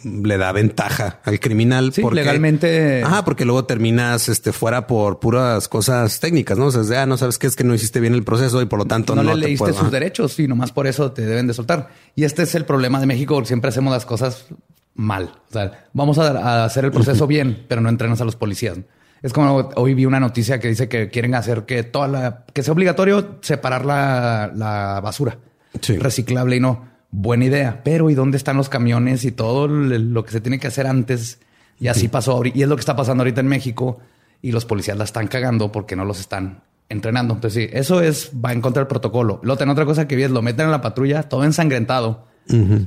[0.04, 1.92] le da ventaja al criminal.
[1.92, 6.66] Sí, legalmente- Ajá, porque luego terminas este, fuera por puras cosas técnicas, ¿no?
[6.66, 8.60] O sea, es de, ah, no sabes qué es que no hiciste bien el proceso
[8.62, 9.90] y por lo tanto no, no, le te leíste puedo- sus ajá.
[9.90, 11.90] derechos y nomás por eso te deben de soltar.
[12.16, 14.46] Y este es el problema de México, porque siempre hacemos las cosas
[14.94, 15.30] mal.
[15.50, 18.78] O sea, vamos a, a hacer el proceso bien, pero no entrenas a los policías.
[19.22, 22.62] Es como hoy vi una noticia que dice que quieren hacer que toda la, que
[22.62, 25.38] sea obligatorio separar la, la basura
[25.80, 25.96] Sí.
[25.96, 26.86] reciclable y no.
[27.10, 30.66] Buena idea, pero ¿y dónde están los camiones y todo lo que se tiene que
[30.66, 31.38] hacer antes?
[31.78, 32.58] Y así pasó ahorita.
[32.58, 34.00] Y es lo que está pasando ahorita en México
[34.40, 37.34] y los policías la están cagando porque no los están entrenando.
[37.34, 39.40] Entonces, sí, eso es, va en contra del protocolo.
[39.58, 42.26] Ten otra cosa que vi es lo meten en la patrulla todo ensangrentado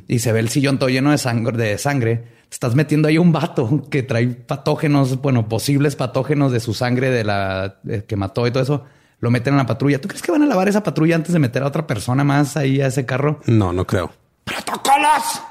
[0.08, 3.18] y se ve el sillón todo lleno de sangre, de sangre, te estás metiendo ahí
[3.18, 8.16] un vato que trae patógenos, bueno, posibles patógenos de su sangre de la eh, que
[8.16, 8.84] mató y todo eso.
[9.20, 10.00] Lo meten en la patrulla.
[10.00, 12.58] ¿Tú crees que van a lavar esa patrulla antes de meter a otra persona más
[12.58, 13.40] ahí a ese carro?
[13.46, 14.12] No, no creo.
[14.44, 15.42] ¡Protocolos!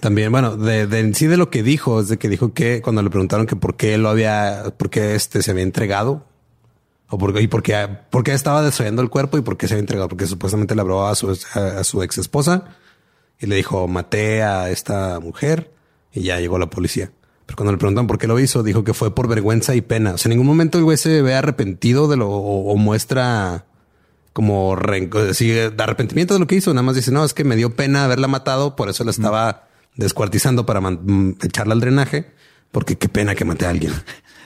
[0.00, 2.82] También, bueno, de, de en sí de lo que dijo, es de que dijo que
[2.82, 6.24] cuando le preguntaron que por qué lo había, por qué este se había entregado,
[7.08, 9.74] o por, y por qué, por qué estaba desollando el cuerpo y por qué se
[9.74, 12.64] había entregado, porque supuestamente le habló a su, a, a su ex esposa
[13.40, 15.70] y le dijo, maté a esta mujer
[16.16, 17.12] y ya llegó la policía.
[17.46, 20.14] Pero cuando le preguntan por qué lo hizo, dijo que fue por vergüenza y pena.
[20.14, 23.66] O sea, en ningún momento el güey se ve arrepentido de lo o, o muestra
[24.32, 26.74] como rencor, sí, de arrepentimiento de lo que hizo.
[26.74, 29.68] Nada más dice, no, es que me dio pena haberla matado, por eso la estaba
[29.94, 32.32] descuartizando para mm, echarla al drenaje,
[32.72, 33.92] porque qué pena que maté a alguien.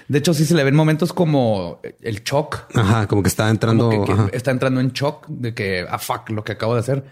[0.06, 2.66] De hecho, sí se le ven momentos como el shock.
[2.74, 3.90] Ajá, como que estaba entrando.
[3.90, 7.04] que, que está entrando en shock de que, ah, fuck, lo que acabo de hacer.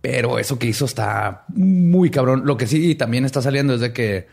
[0.00, 2.42] Pero eso que hizo está muy cabrón.
[2.46, 4.26] Lo que sí también está saliendo es de que,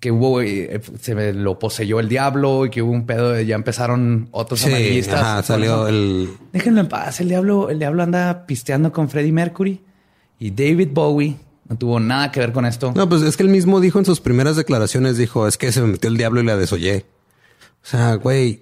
[0.00, 3.54] que hubo, eh, se lo poseyó el diablo y que hubo un pedo de ya
[3.54, 5.20] empezaron otros Sí, amarillistas.
[5.20, 6.28] ajá, Por salió el.
[6.52, 7.20] Déjenlo en paz.
[7.20, 9.80] El diablo, el diablo anda pisteando con Freddie Mercury
[10.38, 11.36] y David Bowie.
[11.66, 12.92] No tuvo nada que ver con esto.
[12.94, 15.80] No, pues es que él mismo dijo en sus primeras declaraciones, dijo, es que se
[15.80, 17.06] me metió el diablo y la desollé.
[17.82, 18.60] O sea, güey,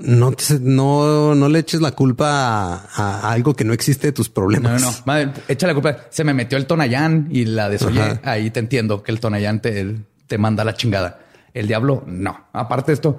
[0.00, 2.28] no, te- no, no le eches la culpa
[2.74, 4.80] a, a algo que no existe de tus problemas.
[4.82, 4.96] no, no.
[5.06, 5.96] Madre, échale la culpa.
[6.10, 8.00] Se me metió el Tonayán y la desollé.
[8.02, 8.20] Ajá.
[8.24, 9.96] Ahí te entiendo que el Tonayán te,
[10.26, 11.20] te manda la chingada.
[11.54, 12.46] El diablo, no.
[12.52, 13.18] Aparte de esto,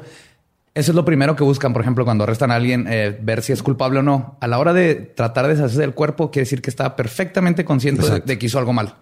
[0.73, 3.51] eso es lo primero que buscan, por ejemplo, cuando arrestan a alguien, eh, ver si
[3.51, 4.38] es culpable o no.
[4.39, 8.09] A la hora de tratar de deshacerse del cuerpo, quiere decir que está perfectamente consciente
[8.09, 8.95] de, de que hizo algo mal.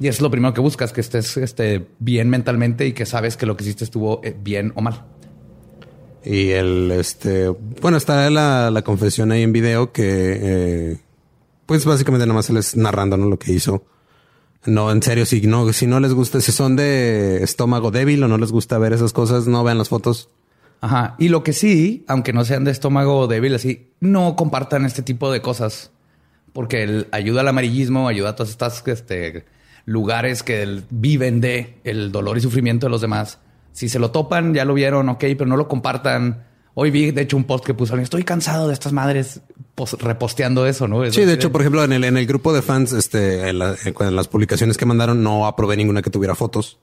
[0.00, 3.36] Y eso es lo primero que buscas, que estés este, bien mentalmente y que sabes
[3.36, 5.04] que lo que hiciste estuvo eh, bien o mal.
[6.24, 10.02] Y el, este, bueno, está la, la confesión ahí en video que,
[10.42, 10.96] eh,
[11.66, 13.28] pues básicamente nada más él es narrando ¿no?
[13.28, 13.84] lo que hizo.
[14.64, 18.28] No, en serio, si no, si no les gusta, si son de estómago débil o
[18.28, 20.30] no les gusta ver esas cosas, no vean las fotos.
[20.80, 21.14] Ajá.
[21.18, 25.30] Y lo que sí, aunque no sean de estómago débil así, no compartan este tipo
[25.30, 25.90] de cosas.
[26.54, 29.44] Porque el- ayuda al amarillismo, ayuda a todas estas este,
[29.84, 33.38] lugares que viven de el dolor y sufrimiento de los demás.
[33.74, 36.44] Si se lo topan, ya lo vieron, ok, pero no lo compartan.
[36.76, 39.42] Hoy vi, de hecho, un post que puso estoy cansado de estas madres
[39.74, 41.04] pos- reposteando eso, ¿no?
[41.12, 43.76] Sí, de hecho, por ejemplo, en el, en el grupo de fans, este, en, la-
[43.84, 46.78] en las publicaciones que mandaron, no aprobé ninguna que tuviera fotos.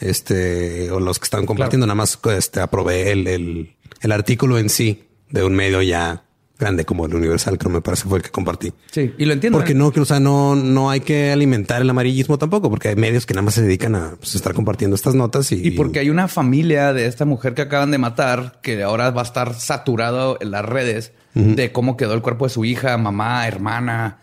[0.00, 4.68] Este, o los que estaban compartiendo, nada más este, aprobé el, el, el artículo en
[4.68, 6.24] sí de un medio ya
[6.58, 8.72] grande como el Universal, creo me parece fue el que compartí.
[8.90, 9.58] Sí, y lo entiendo.
[9.58, 9.76] Porque ¿eh?
[9.76, 13.26] no, que, o sea, no, no hay que alimentar el amarillismo tampoco, porque hay medios
[13.26, 16.10] que nada más se dedican a pues, estar compartiendo estas notas y, Y porque hay
[16.10, 20.38] una familia de esta mujer que acaban de matar que ahora va a estar saturado
[20.40, 24.18] en las redes de cómo quedó el cuerpo de su hija, mamá, hermana,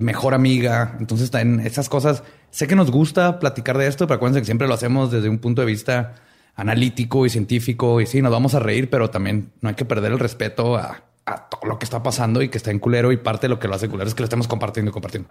[0.00, 0.96] mejor amiga.
[0.98, 4.66] Entonces, en esas cosas, sé que nos gusta platicar de esto, pero acuérdense que siempre
[4.66, 6.16] lo hacemos desde un punto de vista
[6.56, 8.00] analítico y científico.
[8.00, 11.04] Y sí, nos vamos a reír, pero también no hay que perder el respeto a,
[11.26, 13.12] a todo lo que está pasando y que está en culero.
[13.12, 15.30] Y parte de lo que lo hace culero es que lo estemos compartiendo y compartiendo.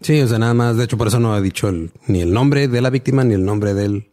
[0.00, 0.76] Sí, o sea, nada más.
[0.76, 3.34] De hecho, por eso no he dicho el- ni el nombre de la víctima ni
[3.34, 4.08] el nombre del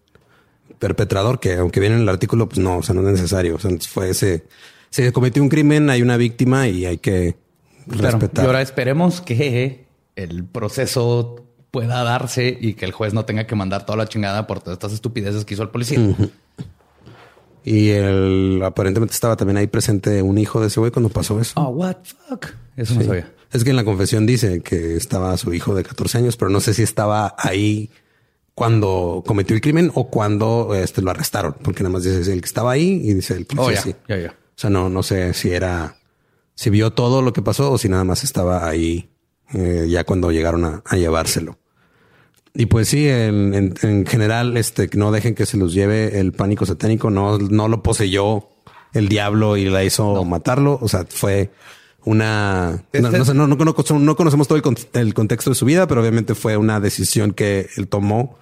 [0.80, 3.56] perpetrador, que aunque viene en el artículo, pues no, o sea, no es necesario.
[3.56, 4.46] O sea, fue ese.
[4.90, 7.36] Se cometió un crimen, hay una víctima y hay que
[7.90, 8.18] Claro.
[8.20, 8.44] respetar.
[8.44, 9.86] Y ahora esperemos que
[10.16, 14.46] el proceso pueda darse y que el juez no tenga que mandar toda la chingada
[14.46, 16.00] por todas estas estupideces que hizo el policía.
[17.66, 21.54] Y el aparentemente estaba también ahí presente un hijo de ese güey cuando pasó eso.
[21.56, 22.48] Oh, what fuck.
[22.76, 23.32] Eso no sabía.
[23.52, 26.60] Es que en la confesión dice que estaba su hijo de 14 años, pero no
[26.60, 27.90] sé si estaba ahí
[28.56, 32.46] cuando cometió el crimen o cuando este, lo arrestaron, porque nada más dice el que
[32.48, 33.96] estaba ahí y dice el Oh, policía ya, sí.
[34.08, 34.30] ya, ya.
[34.32, 35.98] O sea, no, no sé si era,
[36.56, 39.10] si vio todo lo que pasó o si nada más estaba ahí
[39.54, 41.58] eh, ya cuando llegaron a, a llevárselo.
[42.56, 46.34] Y pues sí, en, en- en general, este, no dejen que se los lleve el
[46.34, 48.48] pánico satánico, no, no lo poseyó
[48.94, 50.78] el diablo y la hizo matarlo.
[50.82, 51.50] O sea, fue
[52.06, 52.84] una...
[52.94, 56.02] No, Este- no no, no conocemos todo el, con- el contexto de su vida, pero
[56.02, 58.38] obviamente fue una decisión que él tomó.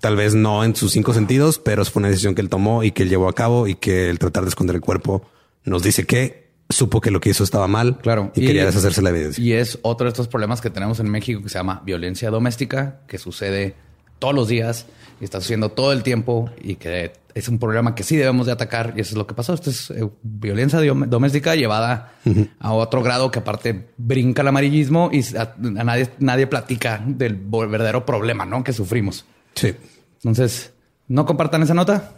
[0.00, 2.90] Tal vez no en sus cinco sentidos, pero fue una decisión que él tomó y
[2.90, 5.22] que él llevó a cabo y que el tratar de esconder el cuerpo
[5.64, 7.98] nos dice que supo que lo que hizo estaba mal.
[7.98, 8.32] Claro.
[8.34, 9.42] Y, quería deshacerse de la evidencia.
[9.44, 13.00] Y es otro de estos problemas que tenemos en México que se llama violencia doméstica,
[13.06, 13.74] que sucede
[14.18, 14.86] todos los días
[15.20, 18.52] y está sucediendo todo el tiempo y que es un problema que sí debemos de
[18.52, 18.94] atacar.
[18.96, 19.52] Y eso es lo que pasó.
[19.54, 22.14] Esto es eh, violencia doméstica llevada
[22.58, 27.34] a otro grado que aparte brinca el amarillismo y a, a nadie, nadie platica del
[27.36, 28.64] verdadero problema ¿no?
[28.64, 29.26] que sufrimos.
[29.54, 29.74] Sí.
[30.16, 30.72] Entonces,
[31.08, 32.14] no compartan esa nota.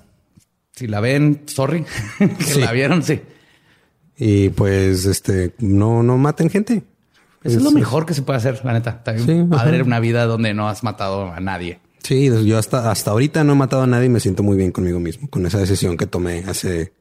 [0.72, 1.84] Si la ven, sorry.
[2.18, 2.60] que Sí.
[2.60, 3.20] la vieron, sí.
[4.18, 6.82] Y pues, este, no, no maten gente.
[7.44, 9.00] Eso es, lo mejor que se puede hacer, la neta.
[9.16, 9.84] Sí, padre ajá.
[9.84, 11.78] una vida donde no has matado a nadie.
[12.02, 14.72] Sí, yo hasta, hasta ahorita no he matado a nadie y me siento muy bien
[14.72, 16.92] conmigo mismo, con esa decisión que tomé hace...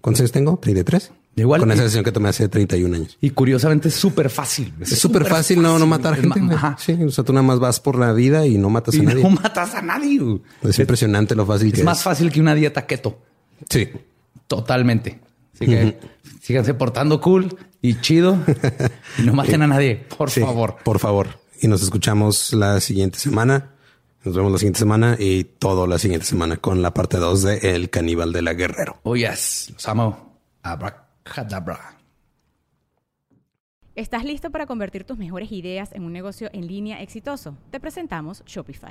[0.00, 0.60] ¿Cuántos años tengo?
[0.60, 1.10] ¿33?
[1.36, 1.60] Igual.
[1.60, 3.18] Con esa decisión que tomé hace 31 años.
[3.20, 4.72] Y curiosamente es súper fácil.
[4.80, 6.40] Es súper fácil no, no matar gente.
[6.40, 6.76] ma-.
[6.78, 9.02] Sí, o sea, tú nada más vas por la vida y no matas Y a
[9.02, 9.22] nadie.
[9.22, 10.20] no matas a nadie.
[10.62, 12.04] Es impresionante lo fácil que Es más es.
[12.04, 13.18] fácil que una dieta keto.
[13.68, 13.88] Sí.
[14.46, 15.20] Totalmente.
[15.60, 15.98] Así que
[16.40, 18.38] síganse portando cool y chido
[19.18, 20.76] y no maten a nadie, por Sí, favor.
[20.82, 21.28] Por favor.
[21.60, 23.74] Y nos escuchamos la siguiente semana.
[24.24, 27.74] Nos vemos la siguiente semana y todo la siguiente semana con la parte 2 de
[27.74, 29.00] El caníbal de la Guerrero.
[29.02, 29.70] Oh, yes.
[29.72, 30.38] Los amo.
[30.62, 31.96] Abracadabra.
[33.94, 37.56] ¿Estás listo para convertir tus mejores ideas en un negocio en línea exitoso?
[37.70, 38.90] Te presentamos Shopify.